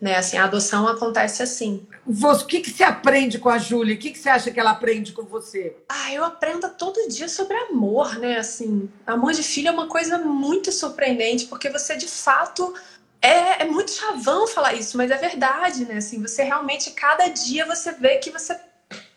[0.00, 1.84] Né, assim, a adoção acontece assim.
[2.06, 3.96] Você, o que, que você aprende com a Júlia?
[3.96, 5.76] O que, que você acha que ela aprende com você?
[5.88, 8.38] Ah, eu aprendo todo dia sobre amor, né?
[8.38, 12.72] Assim, amor de filho é uma coisa muito surpreendente, porque você de fato
[13.20, 15.96] é, é, muito chavão falar isso, mas é verdade, né?
[15.96, 18.56] Assim, você realmente, cada dia, você vê que você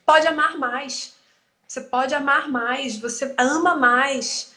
[0.04, 1.13] pode amar mais.
[1.74, 4.52] Você pode amar mais, você ama mais.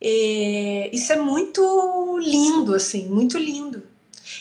[0.00, 3.82] E isso é muito lindo, assim, muito lindo.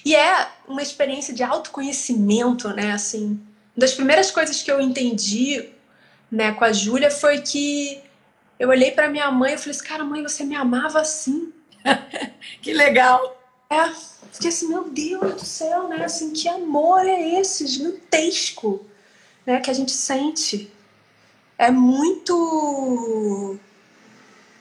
[0.05, 2.91] E é uma experiência de autoconhecimento, né?
[2.91, 3.41] Assim,
[3.75, 5.69] uma das primeiras coisas que eu entendi,
[6.31, 7.99] né, com a Júlia foi que
[8.59, 11.51] eu olhei para minha mãe e falei assim, cara, mãe, você me amava assim.
[12.61, 13.41] que legal.
[13.71, 13.89] É,
[14.31, 16.05] fiquei assim, meu Deus do céu, né?
[16.05, 18.85] Assim, que amor é esse gigantesco,
[19.47, 20.71] né, que a gente sente
[21.57, 23.57] é muito.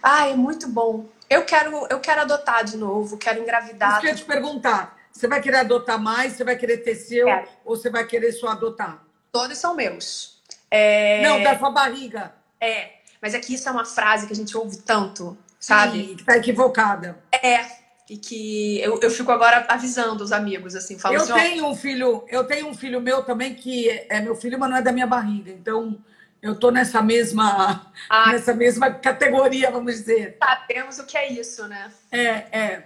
[0.02, 1.06] Ah, é muito bom.
[1.28, 3.94] Eu quero, eu quero adotar de novo, quero engravidar.
[3.94, 6.34] Eu queria te perguntar: você vai querer adotar mais?
[6.34, 7.26] Você vai querer ter seu?
[7.26, 7.48] Quero.
[7.64, 9.02] Ou você vai querer só adotar?
[9.30, 10.40] Todos são meus.
[10.70, 11.22] É...
[11.22, 12.34] Não, da sua barriga.
[12.60, 16.06] É, mas é que isso é uma frase que a gente ouve tanto, sabe?
[16.06, 17.18] Sim, que tá equivocada.
[17.32, 17.66] É,
[18.08, 21.74] e que eu, eu fico agora avisando os amigos, assim, falando Eu assim, tenho um
[21.74, 24.92] filho, eu tenho um filho meu também que é meu filho, mas não é da
[24.92, 25.50] minha barriga.
[25.50, 25.98] Então,
[26.42, 30.36] eu estou nessa mesma ah, nessa mesma categoria, vamos dizer.
[30.42, 31.90] Sabemos o que é isso, né?
[32.10, 32.84] É, é,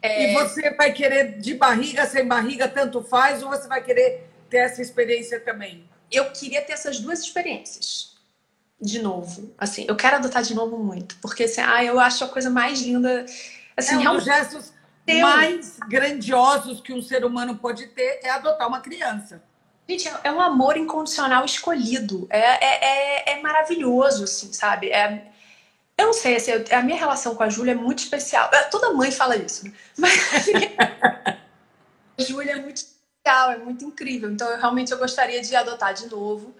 [0.00, 0.30] é.
[0.30, 4.58] E você vai querer de barriga, sem barriga, tanto faz, ou você vai querer ter
[4.58, 5.88] essa experiência também?
[6.10, 8.12] Eu queria ter essas duas experiências.
[8.80, 9.52] De novo.
[9.58, 11.16] Assim, eu quero adotar de novo muito.
[11.20, 13.26] Porque assim, ah, eu acho a coisa mais linda.
[13.76, 14.72] Assim, é um dos gestos
[15.20, 19.42] mais grandiosos que um ser humano pode ter é adotar uma criança.
[19.92, 22.26] Gente, é, é um amor incondicional escolhido.
[22.30, 24.90] É, é, é, é maravilhoso, assim, sabe?
[24.90, 25.30] É,
[25.98, 28.48] eu não sei, assim, a minha relação com a Júlia é muito especial.
[28.52, 29.72] É, toda mãe fala isso, né?
[29.98, 30.52] Mas assim,
[32.18, 34.30] a Júlia é muito especial, é muito incrível.
[34.30, 36.54] Então, eu, realmente, eu gostaria de adotar de novo.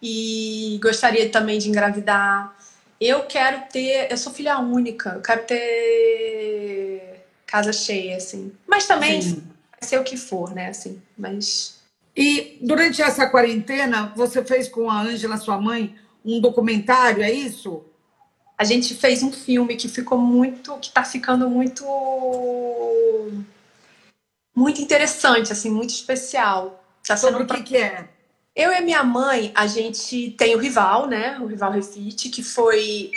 [0.00, 2.54] E gostaria também de engravidar.
[3.00, 4.10] Eu quero ter...
[4.10, 5.10] Eu sou filha única.
[5.10, 8.52] Eu quero ter casa cheia, assim.
[8.66, 9.42] Mas também, Sim.
[9.80, 10.68] ser o que for, né?
[10.68, 11.75] Assim, mas...
[12.16, 17.84] E durante essa quarentena, você fez com a Ângela, sua mãe, um documentário, é isso?
[18.56, 21.84] A gente fez um filme que ficou muito, que está ficando muito
[24.54, 26.82] muito interessante, assim, muito especial.
[27.06, 28.08] Tá Sobre o que, que é?
[28.54, 31.38] Eu e minha mãe, a gente tem o rival, né?
[31.38, 33.10] O rival Refit, que foi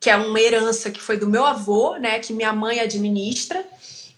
[0.00, 2.18] que é uma herança que foi do meu avô, né?
[2.18, 3.64] Que minha mãe administra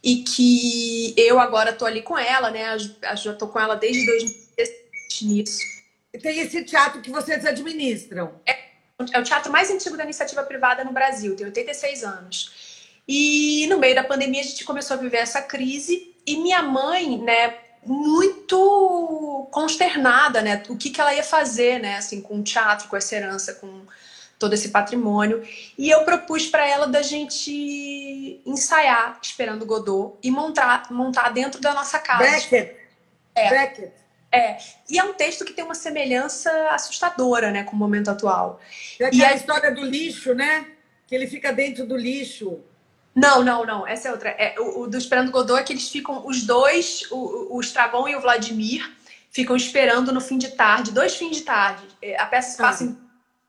[0.03, 2.77] e que eu agora tô ali com ela, né?
[3.17, 5.59] Já tô com ela desde 2017 nisso.
[6.23, 8.41] Tem esse teatro que vocês administram.
[8.47, 8.59] É,
[9.13, 12.69] é o teatro mais antigo da iniciativa privada no Brasil, tem 86 anos.
[13.07, 17.19] E no meio da pandemia a gente começou a viver essa crise e minha mãe,
[17.19, 22.89] né, muito consternada, né, o que, que ela ia fazer, né, assim, com o teatro,
[22.89, 23.83] com essa herança, com
[24.39, 25.43] todo esse patrimônio.
[25.77, 31.75] E eu propus para ela da gente ensaiar esperando Godot e montar, montar dentro da
[31.75, 32.25] nossa casa.
[32.25, 32.77] Beckett.
[33.35, 33.51] É.
[33.51, 33.93] Beckett.
[34.31, 34.59] É,
[34.91, 38.61] e é um texto que tem uma semelhança assustadora, né, com o momento atual.
[39.01, 40.67] É e a história do lixo, né?
[41.07, 42.61] Que ele fica dentro do lixo.
[43.15, 43.87] Não, não, não.
[43.87, 44.29] Essa é outra.
[44.31, 48.07] É, o, o do Esperando Godot é que eles ficam, os dois, o, o Estragon
[48.07, 48.87] e o Vladimir,
[49.31, 51.85] ficam esperando no fim de tarde, dois fins de tarde.
[52.03, 52.87] É, a peça se passa ah.
[52.87, 52.99] em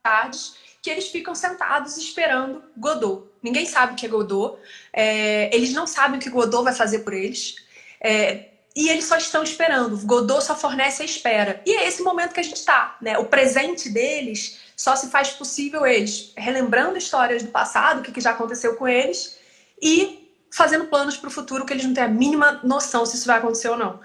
[0.01, 0.55] tardes
[0.89, 3.27] que eles ficam sentados esperando Godot.
[3.43, 4.57] Ninguém sabe o que é Godot.
[4.91, 7.57] É, eles não sabem o que Godot vai fazer por eles.
[8.01, 9.95] É, e eles só estão esperando.
[10.03, 11.61] Godot só fornece a espera.
[11.63, 12.97] E é esse momento que a gente está.
[12.99, 13.19] Né?
[13.19, 18.21] O presente deles só se faz possível eles relembrando histórias do passado, o que, que
[18.21, 19.37] já aconteceu com eles,
[19.79, 20.18] e
[20.51, 23.37] fazendo planos para o futuro que eles não têm a mínima noção se isso vai
[23.37, 23.99] acontecer ou não.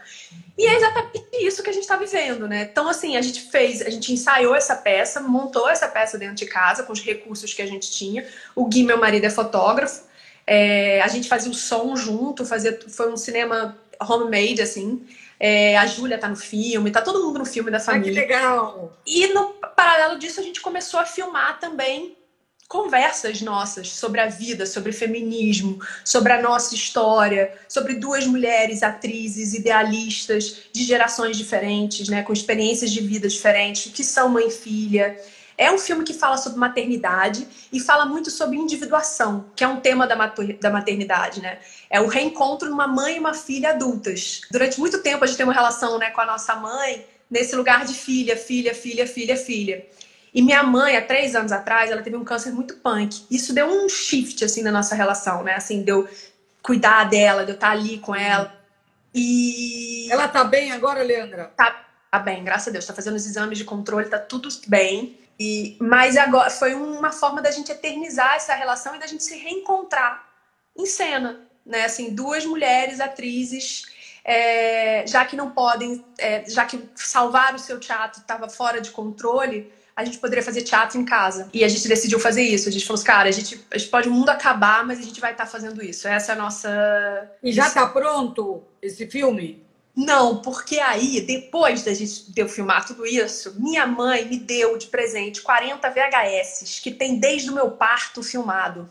[0.56, 2.68] E é exatamente isso que a gente está vivendo, né?
[2.70, 6.46] Então, assim, a gente fez, a gente ensaiou essa peça, montou essa peça dentro de
[6.46, 8.24] casa com os recursos que a gente tinha.
[8.54, 10.04] O Gui, meu marido, é fotógrafo.
[10.46, 15.04] É, a gente fazia o som junto, fazia, foi um cinema homemade, assim.
[15.40, 18.22] É, a Júlia tá no filme, tá todo mundo no filme da família.
[18.22, 18.98] Ah, que legal!
[19.04, 22.16] E no paralelo disso, a gente começou a filmar também
[22.68, 29.54] conversas nossas sobre a vida, sobre feminismo, sobre a nossa história, sobre duas mulheres atrizes
[29.54, 35.16] idealistas de gerações diferentes, né, com experiências de vida diferentes, que são mãe e filha.
[35.56, 39.78] É um filme que fala sobre maternidade e fala muito sobre individuação, que é um
[39.78, 41.60] tema da maternidade, né?
[41.88, 44.40] É o reencontro de uma mãe e uma filha adultas.
[44.50, 47.84] Durante muito tempo a gente tem uma relação né, com a nossa mãe nesse lugar
[47.84, 49.86] de filha, filha, filha, filha, filha.
[50.34, 53.24] E minha mãe, há três anos atrás, ela teve um câncer muito punk.
[53.30, 55.54] Isso deu um shift, assim, na nossa relação, né?
[55.54, 56.08] Assim, deu
[56.60, 58.52] cuidar dela, de eu estar ali com ela.
[59.14, 60.10] E...
[60.10, 61.52] Ela tá bem agora, Leandra?
[61.56, 62.84] Tá, tá bem, graças a Deus.
[62.84, 65.16] Tá fazendo os exames de controle, tá tudo bem.
[65.38, 69.36] E, mas agora foi uma forma da gente eternizar essa relação e da gente se
[69.36, 70.28] reencontrar
[70.76, 71.84] em cena, né?
[71.84, 73.86] Assim, duas mulheres atrizes,
[74.24, 78.90] é, já que não podem, é, já que salvar o seu teatro estava fora de
[78.90, 81.48] controle, a gente poderia fazer teatro em casa.
[81.52, 82.68] E a gente decidiu fazer isso.
[82.68, 85.02] A gente falou assim, cara, a gente, a gente pode o mundo acabar, mas a
[85.02, 86.08] gente vai estar tá fazendo isso.
[86.08, 87.30] Essa é a nossa.
[87.42, 89.62] E já está pronto esse filme?
[89.96, 94.76] Não, porque aí, depois da gente de eu filmar tudo isso, minha mãe me deu
[94.76, 98.90] de presente 40 VHS, que tem desde o meu parto filmado.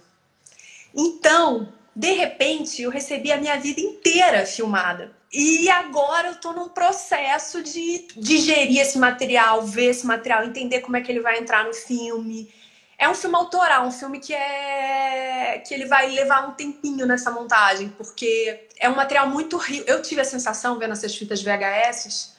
[0.95, 5.11] Então, de repente, eu recebi a minha vida inteira filmada.
[5.33, 10.95] E agora eu tô num processo de digerir esse material, ver esse material, entender como
[10.95, 12.53] é que ele vai entrar no filme.
[12.99, 17.31] É um filme autoral, um filme que é que ele vai levar um tempinho nessa
[17.31, 19.89] montagem, porque é um material muito rico.
[19.89, 22.33] Eu tive a sensação vendo essas fitas VHS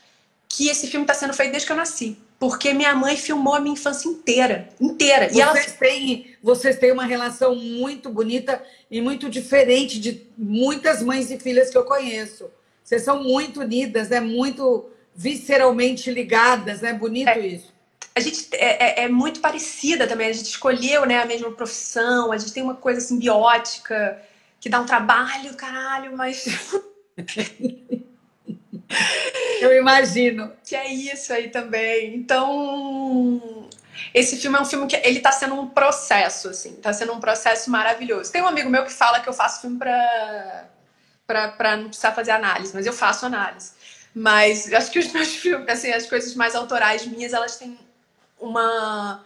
[0.48, 3.60] que esse filme está sendo feito desde que eu nasci, porque minha mãe filmou a
[3.60, 5.28] minha infância inteira, inteira.
[5.28, 11.02] Vocês e ela têm, vocês têm uma relação muito bonita e muito diferente de muitas
[11.02, 12.48] mães e filhas que eu conheço.
[12.84, 14.20] Vocês são muito unidas, né?
[14.20, 16.92] Muito visceralmente ligadas, né?
[16.92, 17.72] Bonito é, isso.
[18.14, 20.28] A gente é, é, é, muito parecida também.
[20.28, 24.20] A gente escolheu né, a mesma profissão, a gente tem uma coisa simbiótica
[24.60, 26.44] que dá um trabalho, caralho, mas.
[29.60, 30.52] Eu imagino.
[30.64, 32.14] Que é isso aí também.
[32.16, 33.68] Então,
[34.12, 37.20] esse filme é um filme que ele tá sendo um processo, assim, tá sendo um
[37.20, 38.32] processo maravilhoso.
[38.32, 40.68] Tem um amigo meu que fala que eu faço filme para
[41.26, 43.72] para não precisar fazer análise, mas eu faço análise.
[44.14, 47.78] Mas acho que os meus filmes, assim, as coisas mais autorais minhas, elas têm
[48.38, 49.24] uma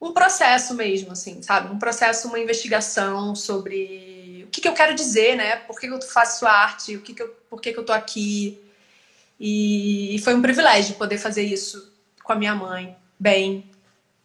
[0.00, 1.72] um processo mesmo, assim, sabe?
[1.72, 5.56] Um processo, uma investigação sobre o que, que eu quero dizer, né?
[5.56, 6.96] Por que, que eu faço arte?
[6.96, 8.60] O que, que eu, por que, que eu tô aqui?
[9.40, 13.64] E foi um privilégio poder fazer isso com a minha mãe, bem,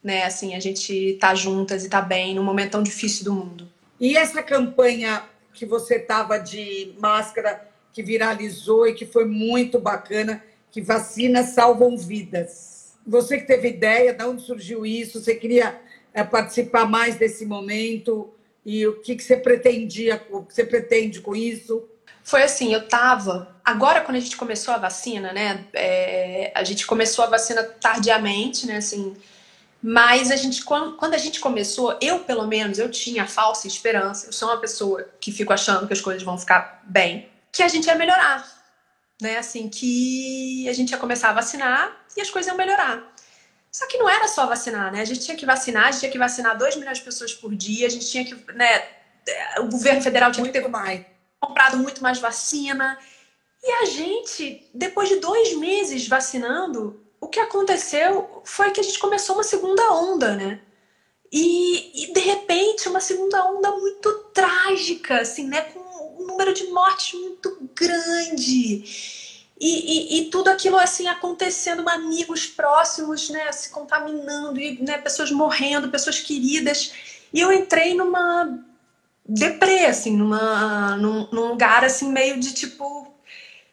[0.04, 0.26] né?
[0.26, 3.70] Assim, a gente tá juntas e tá bem num momento tão difícil do mundo.
[4.00, 10.44] E essa campanha que você estava de máscara, que viralizou e que foi muito bacana,
[10.72, 12.94] que vacinas salvam vidas.
[13.06, 15.20] Você que teve ideia, de onde surgiu isso?
[15.20, 15.80] Você queria
[16.14, 18.34] é, participar mais desse momento?
[18.66, 21.88] E o que, que você pretendia, o que você pretende com isso?
[22.24, 23.56] Foi assim, eu tava.
[23.66, 25.66] Agora, quando a gente começou a vacina, né?
[25.74, 28.78] É, a gente começou a vacina tardiamente, né?
[28.78, 29.16] Assim,
[29.82, 34.28] mas a gente, quando a gente começou, eu pelo menos, eu tinha falsa esperança.
[34.28, 37.68] Eu sou uma pessoa que fico achando que as coisas vão ficar bem, que a
[37.68, 38.48] gente ia melhorar,
[39.20, 39.38] né?
[39.38, 43.12] Assim, que a gente ia começar a vacinar e as coisas iam melhorar.
[43.72, 45.02] Só que não era só vacinar, né?
[45.02, 47.56] A gente tinha que vacinar, a gente tinha que vacinar 2 milhões de pessoas por
[47.56, 48.84] dia, a gente tinha que, né?
[49.60, 51.06] O governo federal tinha muito que ter mais.
[51.40, 53.00] comprado muito mais vacina.
[53.64, 58.98] E a gente, depois de dois meses vacinando, o que aconteceu foi que a gente
[58.98, 60.60] começou uma segunda onda, né?
[61.32, 65.62] E, e, de repente uma segunda onda muito trágica, assim, né?
[65.62, 65.80] Com
[66.22, 68.84] um número de mortes muito grande.
[69.60, 75.32] E, e, e tudo aquilo assim acontecendo, amigos próximos, né, se contaminando, e né, pessoas
[75.32, 76.92] morrendo, pessoas queridas.
[77.32, 78.60] E eu entrei numa
[79.24, 83.11] deprê, assim, numa, num, num lugar assim meio de tipo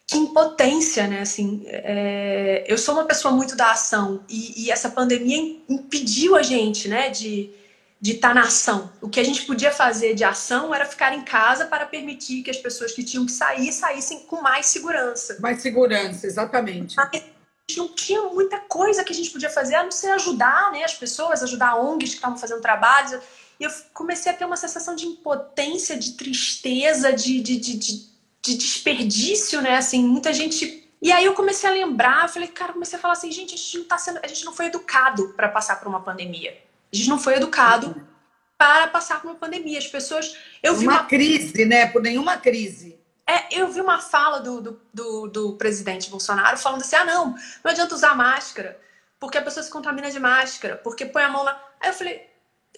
[0.09, 1.21] que impotência, né?
[1.21, 2.65] Assim, é...
[2.67, 7.11] eu sou uma pessoa muito da ação e, e, essa pandemia impediu a gente, né,
[7.11, 7.53] de
[8.01, 8.93] de estar tá na ação.
[9.01, 12.51] O que a gente podia fazer de ação era ficar em casa para permitir que
[12.51, 15.37] as pessoas que tinham que sair saíssem com mais segurança.
[15.41, 16.95] Mais segurança, exatamente.
[16.97, 17.25] Mas
[17.77, 20.95] não tinha muita coisa que a gente podia fazer a não ser ajudar, né, as
[20.95, 23.21] pessoas, ajudar ONGs que estavam fazendo trabalhos.
[23.59, 28.07] E eu comecei a ter uma sensação de impotência, de tristeza, de, de, de, de
[28.49, 29.77] de desperdício, né?
[29.77, 30.89] Assim, muita gente.
[31.01, 33.79] E aí eu comecei a lembrar, falei, cara, comecei a falar assim, gente, a gente
[33.79, 36.57] não tá sendo, a gente não foi educado para passar por uma pandemia.
[36.93, 37.95] A gente não foi educado
[38.57, 39.79] para passar por uma pandemia.
[39.79, 41.87] As pessoas, eu vi uma, uma crise, né?
[41.87, 42.99] Por nenhuma crise.
[43.27, 47.27] É, eu vi uma fala do, do, do, do presidente Bolsonaro falando assim: ah, não,
[47.63, 48.81] não adianta usar máscara,
[49.21, 51.53] porque a pessoa se contamina de máscara, porque põe a mão na.
[51.79, 52.27] Aí eu falei,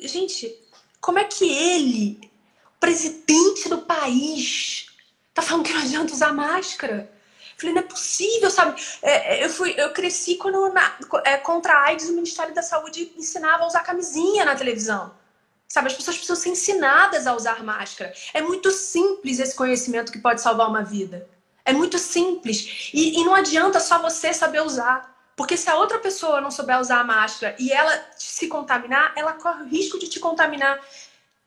[0.01, 0.53] gente,
[1.01, 2.31] como é que ele,
[2.81, 4.90] presidente do país,
[5.35, 7.11] Tá falando que não adianta usar máscara.
[7.57, 8.81] Falei, não é possível, sabe?
[9.03, 12.63] É, é, eu, fui, eu cresci quando na, é, contra a AIDS o Ministério da
[12.63, 15.13] Saúde ensinava a usar camisinha na televisão.
[15.69, 18.13] Sabe, as pessoas precisam ser ensinadas a usar máscara.
[18.35, 21.29] É muito simples esse conhecimento que pode salvar uma vida.
[21.65, 22.91] É muito simples.
[22.93, 25.11] E, e não adianta só você saber usar.
[25.37, 29.35] Porque se a outra pessoa não souber usar a máscara e ela se contaminar, ela
[29.35, 30.81] corre o risco de te contaminar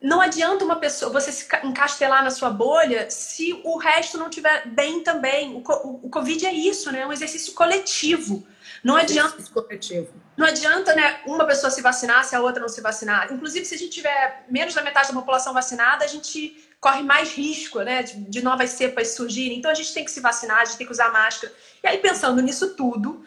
[0.04, 4.68] não adianta uma pessoa você se encastelar na sua bolha se o resto não estiver
[4.68, 5.54] bem também.
[5.54, 7.00] O, o, o, Covid é isso, né?
[7.00, 8.46] É um exercício coletivo.
[8.84, 9.42] Não adianta.
[9.50, 10.12] Coletivo.
[10.36, 13.32] Não adianta, né, uma pessoa se vacinar se a outra não se vacinar.
[13.32, 17.32] Inclusive, se a gente tiver menos da metade da população vacinada, a gente corre mais
[17.32, 19.56] risco, né, de, de novas cepas surgirem.
[19.56, 21.50] Então a gente tem que se vacinar, a gente tem que usar máscara.
[21.82, 23.24] E aí, pensando nisso tudo,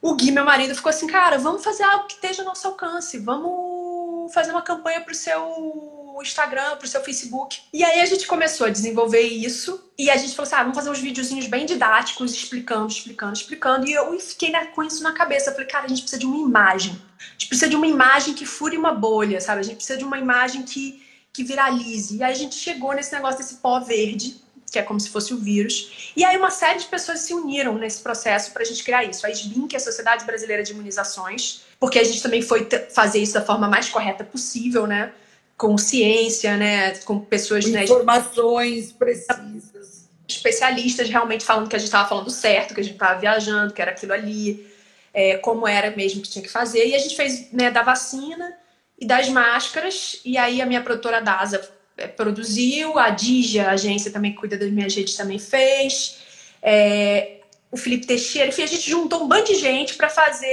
[0.00, 3.18] o Gui, meu marido, ficou assim, cara, vamos fazer algo que esteja ao nosso alcance,
[3.18, 7.60] vamos fazer uma campanha para o seu Instagram, pro seu Facebook.
[7.72, 10.76] E aí a gente começou a desenvolver isso e a gente falou assim: ah, vamos
[10.76, 13.88] fazer uns videozinhos bem didáticos, explicando, explicando, explicando.
[13.88, 15.50] E eu fiquei com isso na cabeça.
[15.50, 17.00] Eu falei, cara, a gente precisa de uma imagem.
[17.18, 19.60] A gente precisa de uma imagem que fure uma bolha, sabe?
[19.60, 21.02] A gente precisa de uma imagem que,
[21.32, 22.16] que viralize.
[22.16, 25.34] E aí a gente chegou nesse negócio desse pó verde, que é como se fosse
[25.34, 26.12] o vírus.
[26.16, 29.26] E aí uma série de pessoas se uniram nesse processo para a gente criar isso.
[29.26, 33.18] A SBIM, que é a Sociedade Brasileira de Imunizações, porque a gente também foi fazer
[33.18, 35.12] isso da forma mais correta possível, né?
[35.60, 37.66] Com ciência, né, com pessoas...
[37.66, 40.08] Com né, informações precisas.
[40.26, 43.82] Especialistas realmente falando que a gente estava falando certo, que a gente estava viajando, que
[43.82, 44.66] era aquilo ali,
[45.12, 46.86] é, como era mesmo que tinha que fazer.
[46.86, 48.56] E a gente fez né, da vacina
[48.98, 51.60] e das máscaras, e aí a minha produtora DASA
[51.98, 56.20] é, produziu, a Dija, a agência também que cuida das minhas redes, também fez.
[56.62, 60.48] É, o Felipe Teixeira, enfim, a gente juntou um bando de gente para fazer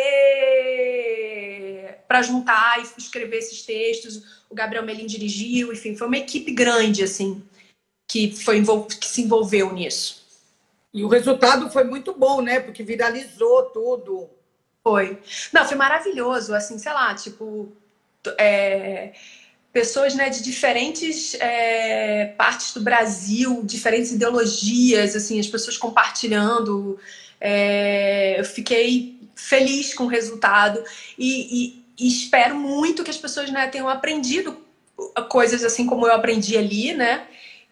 [2.08, 4.37] para juntar e escrever esses textos.
[4.50, 7.44] O Gabriel Melim dirigiu, enfim, foi uma equipe grande, assim,
[8.08, 8.64] que, foi,
[9.00, 10.26] que se envolveu nisso.
[10.94, 12.60] E o resultado foi muito bom, né?
[12.60, 14.30] Porque viralizou tudo.
[14.84, 15.20] Foi.
[15.54, 17.72] Não, foi maravilhoso, assim, sei lá, tipo.
[18.38, 19.14] É,
[19.72, 26.98] pessoas né, de diferentes é, partes do Brasil, diferentes ideologias, assim, as pessoas compartilhando.
[27.39, 30.84] É, eu fiquei feliz com o resultado
[31.18, 34.58] e, e espero muito que as pessoas né, tenham aprendido
[35.30, 37.28] coisas assim como eu aprendi ali, né?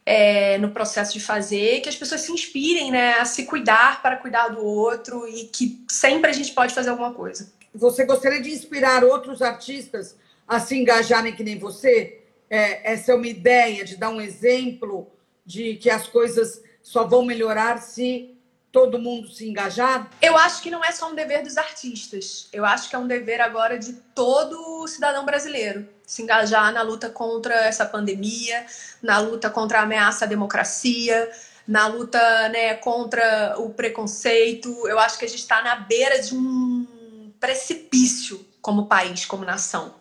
[0.08, 4.18] É, no processo de fazer, que as pessoas se inspirem né, a se cuidar para
[4.18, 7.52] cuidar do outro e que sempre a gente pode fazer alguma coisa.
[7.74, 10.16] Você gostaria de inspirar outros artistas
[10.48, 12.22] a se engajarem que nem você?
[12.48, 15.08] É, essa é uma ideia de dar um exemplo
[15.44, 18.35] de que as coisas só vão melhorar se
[18.76, 20.12] todo mundo se engajar?
[20.22, 22.50] Eu acho que não é só um dever dos artistas.
[22.52, 27.10] Eu acho que é um dever agora de todo cidadão brasileiro se engajar na luta
[27.10, 28.66] contra essa pandemia,
[29.02, 31.32] na luta contra a ameaça à democracia,
[31.66, 32.20] na luta
[32.50, 34.70] né, contra o preconceito.
[34.90, 39.96] Eu acho que a gente está na beira de um precipício como país, como nação.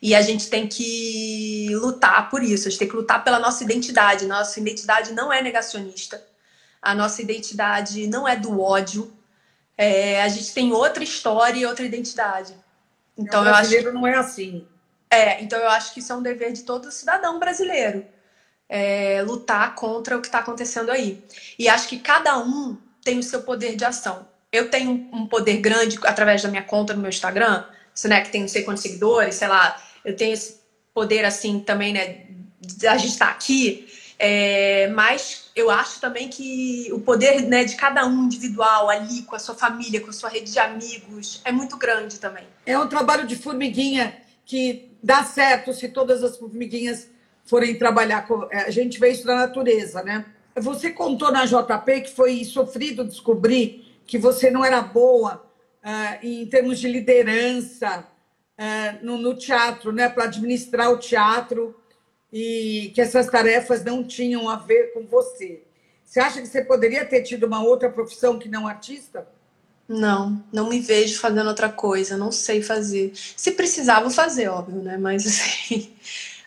[0.00, 3.62] E a gente tem que lutar por isso, a gente tem que lutar pela nossa
[3.62, 4.26] identidade.
[4.26, 6.24] Nossa identidade não é negacionista,
[6.84, 9.12] a nossa identidade não é do ódio.
[9.76, 12.54] É, a gente tem outra história e outra identidade.
[13.16, 14.00] Então, o brasileiro eu acho...
[14.00, 14.68] não é assim.
[15.10, 18.04] É, então eu acho que isso é um dever de todo cidadão brasileiro.
[18.68, 21.24] É, lutar contra o que está acontecendo aí.
[21.58, 24.26] E acho que cada um tem o seu poder de ação.
[24.50, 27.64] Eu tenho um poder grande através da minha conta no meu Instagram,
[28.04, 30.60] né, que tem não sei quantos seguidores, sei lá, eu tenho esse
[30.92, 32.26] poder assim também, né,
[32.88, 33.86] a gente estar tá aqui,
[34.18, 39.34] é, mas eu acho também que o poder né, de cada um individual ali, com
[39.34, 42.44] a sua família, com a sua rede de amigos, é muito grande também.
[42.64, 47.08] É um trabalho de formiguinha que dá certo se todas as formiguinhas
[47.44, 48.26] forem trabalhar.
[48.26, 48.48] Com...
[48.50, 50.24] É, a gente vê isso na natureza, né?
[50.56, 55.44] Você contou na JP que foi sofrido descobrir que você não era boa
[55.82, 58.06] uh, em termos de liderança
[58.58, 60.08] uh, no, no, teatro, né?
[60.08, 61.74] Para administrar o teatro
[62.36, 65.62] e que essas tarefas não tinham a ver com você.
[66.04, 69.24] Você acha que você poderia ter tido uma outra profissão que não artista?
[69.88, 73.12] Não, não me vejo fazendo outra coisa, não sei fazer.
[73.14, 74.98] Se precisar, vou fazer, óbvio, né?
[74.98, 75.92] Mas assim,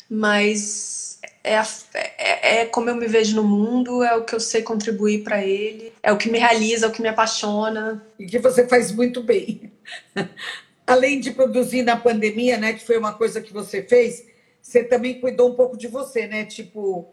[0.09, 1.55] mas é,
[1.93, 5.41] é, é como eu me vejo no mundo, é o que eu sei contribuir para
[5.41, 8.05] ele, é o que me realiza, é o que me apaixona.
[8.19, 9.71] E que você faz muito bem.
[10.85, 14.25] Além de produzir na pandemia, né, que foi uma coisa que você fez,
[14.67, 16.43] você também cuidou um pouco de você, né?
[16.43, 17.07] Tipo,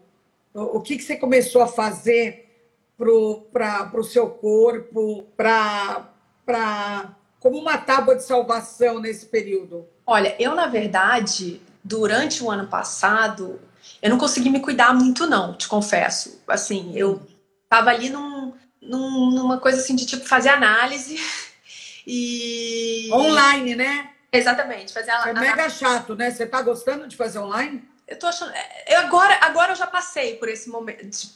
[0.53, 2.49] o que, que você começou a fazer
[2.97, 9.87] para o seu corpo, para como uma tábua de salvação nesse período?
[10.05, 13.61] Olha, eu na verdade, durante o ano passado,
[14.01, 16.43] eu não consegui me cuidar muito não, te confesso.
[16.49, 17.21] Assim, eu
[17.69, 18.51] tava ali num,
[18.81, 21.17] num, numa coisa assim de tipo fazer análise
[22.05, 24.09] e online, né?
[24.37, 25.29] Exatamente, fazer a...
[25.29, 26.31] É mega chato, né?
[26.31, 27.83] Você tá gostando de fazer online?
[28.07, 31.27] Eu tô achando, é, eu agora, agora eu já passei por esse momento,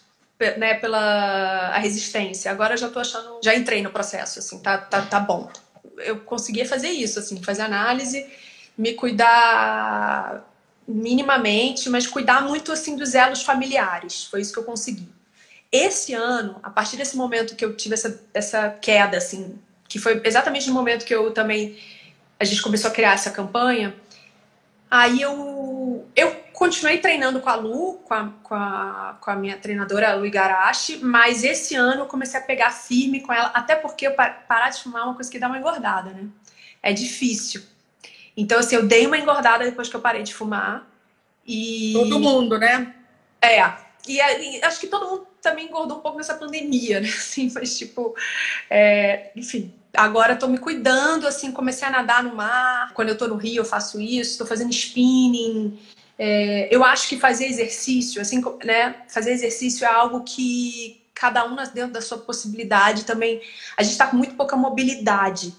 [0.57, 2.51] né, pela a resistência.
[2.51, 5.51] Agora eu já tô achando, já entrei no processo, assim, tá, tá, tá bom.
[5.97, 8.25] Eu conseguia fazer isso, assim, fazer análise,
[8.77, 10.45] me cuidar
[10.87, 14.25] minimamente, mas cuidar muito, assim, dos elos familiares.
[14.25, 15.07] Foi isso que eu consegui.
[15.71, 20.19] Esse ano, a partir desse momento que eu tive essa, essa queda, assim, que foi
[20.23, 21.77] exatamente no momento que eu também,
[22.39, 23.93] a gente começou a criar essa campanha,
[24.89, 29.57] aí eu, eu continuei treinando com a Lu, com a, com a, com a minha
[29.57, 33.75] treinadora, a Lu Igarashi, mas esse ano eu comecei a pegar firme com ela, até
[33.75, 36.27] porque eu parar de fumar é uma coisa que dá uma engordada, né?
[36.81, 37.61] É difícil.
[38.35, 40.87] Então, assim, eu dei uma engordada depois que eu parei de fumar.
[41.45, 41.91] E...
[41.93, 42.95] Todo mundo, né?
[43.41, 43.61] É.
[44.07, 47.07] E, e acho que todo mundo também engordou um pouco nessa pandemia, né?
[47.09, 48.15] Assim, mas tipo,
[48.69, 49.31] é...
[49.35, 52.93] enfim, agora estou me cuidando, assim, comecei a nadar no mar.
[52.93, 55.79] Quando eu estou no Rio, eu faço isso, estou fazendo spinning.
[56.17, 59.03] É, eu acho que fazer exercício, assim, né?
[59.07, 63.41] Fazer exercício é algo que cada um dentro da sua possibilidade também.
[63.77, 65.53] A gente está com muito pouca mobilidade,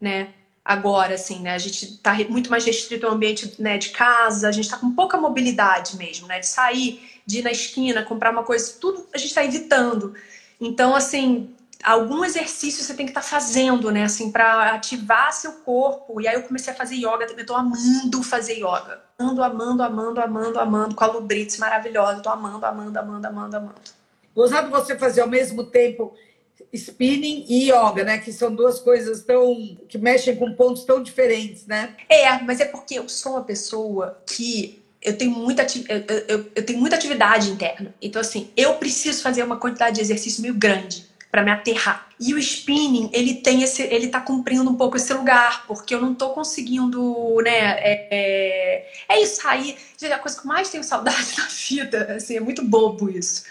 [0.00, 0.32] né?
[0.64, 1.54] Agora, assim, né?
[1.54, 4.92] A gente está muito mais restrito ao ambiente né, de casa, a gente está com
[4.92, 6.38] pouca mobilidade mesmo, né?
[6.38, 10.14] De sair, de ir na esquina, comprar uma coisa, tudo a gente está evitando.
[10.60, 11.52] Então, assim,
[11.82, 14.04] algum exercício você tem que estar tá fazendo, né?
[14.04, 16.20] Assim, para ativar seu corpo.
[16.20, 17.40] E aí eu comecei a fazer yoga também.
[17.40, 19.00] Eu tô amando fazer yoga.
[19.18, 20.94] Amando, amando, amando, amando, amando.
[20.94, 22.20] Com a Lubrits maravilhosa.
[22.20, 23.80] Tô amando, amando, amando, amando, amando.
[24.34, 26.14] Gostado você fazer ao mesmo tempo
[26.72, 28.18] spinning e yoga, né?
[28.18, 31.94] Que são duas coisas tão que mexem com pontos tão diferentes, né?
[32.08, 36.64] É, mas é porque eu sou uma pessoa que eu tenho muita eu, eu, eu
[36.64, 37.92] tenho muita atividade interna.
[38.00, 42.06] Então assim, eu preciso fazer uma quantidade de exercício meio grande para me aterrar.
[42.20, 46.00] E o spinning, ele tem esse, ele tá cumprindo um pouco esse lugar, porque eu
[46.00, 49.74] não tô conseguindo, né, é, é, é isso aí,
[50.12, 53.44] a coisa que eu mais tenho saudade da vida, assim, é muito bobo isso.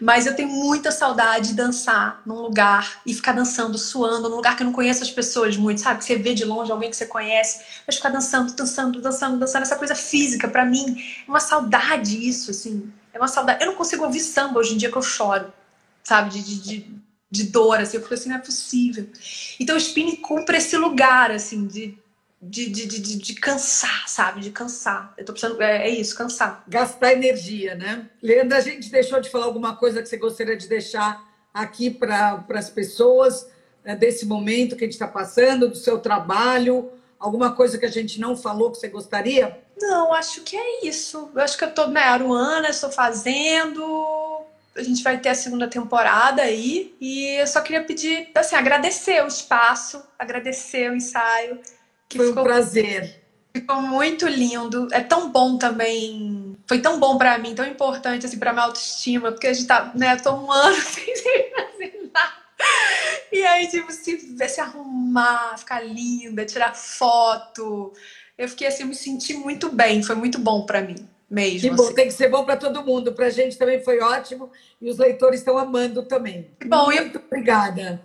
[0.00, 4.56] Mas eu tenho muita saudade de dançar num lugar e ficar dançando, suando, num lugar
[4.56, 6.00] que eu não conheço as pessoas muito, sabe?
[6.00, 9.62] Que você vê de longe alguém que você conhece, mas ficar dançando, dançando, dançando, dançando,
[9.62, 13.62] essa coisa física, para mim, é uma saudade isso, assim, é uma saudade.
[13.62, 15.52] Eu não consigo ouvir samba hoje em dia que eu choro,
[16.02, 16.30] sabe?
[16.30, 19.06] de, de, de de dor, assim, eu falei assim, não é possível.
[19.60, 21.98] Então o spinning cumpre esse lugar, assim, de,
[22.40, 24.40] de, de, de, de cansar, sabe?
[24.40, 25.12] De cansar.
[25.16, 26.64] Eu tô precisando, é, é, isso, cansar.
[26.66, 28.08] Gastar energia, né?
[28.22, 32.44] Leandra, a gente deixou de falar alguma coisa que você gostaria de deixar aqui para
[32.54, 33.48] as pessoas
[33.84, 36.90] né, desse momento que a gente está passando, do seu trabalho?
[37.18, 39.60] Alguma coisa que a gente não falou que você gostaria?
[39.80, 41.30] Não, acho que é isso.
[41.34, 44.37] Eu acho que eu tô, né, Aruana, estou fazendo.
[44.76, 46.94] A gente vai ter a segunda temporada aí.
[47.00, 51.60] E eu só queria pedir, assim, agradecer o espaço, agradecer o ensaio.
[52.08, 53.22] Que Foi um prazer.
[53.54, 54.88] Ficou muito lindo.
[54.92, 56.56] É tão bom também.
[56.66, 59.90] Foi tão bom para mim, tão importante assim para minha autoestima, porque a gente tá,
[59.94, 61.14] né, tô um ano sem
[61.50, 62.32] fazer nada.
[63.32, 67.92] E aí, tipo, se, se arrumar, ficar linda, tirar foto.
[68.36, 71.60] Eu fiquei assim, eu me senti muito bem, foi muito bom para mim mesmo.
[71.60, 71.94] Que bom, assim.
[71.94, 73.12] tem que ser bom para todo mundo.
[73.12, 74.50] Para a gente também foi ótimo
[74.80, 76.50] e os leitores estão amando também.
[76.58, 77.24] Que bom, muito eu...
[77.26, 78.00] obrigada.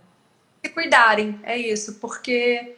[0.63, 2.75] Se cuidarem, é isso, porque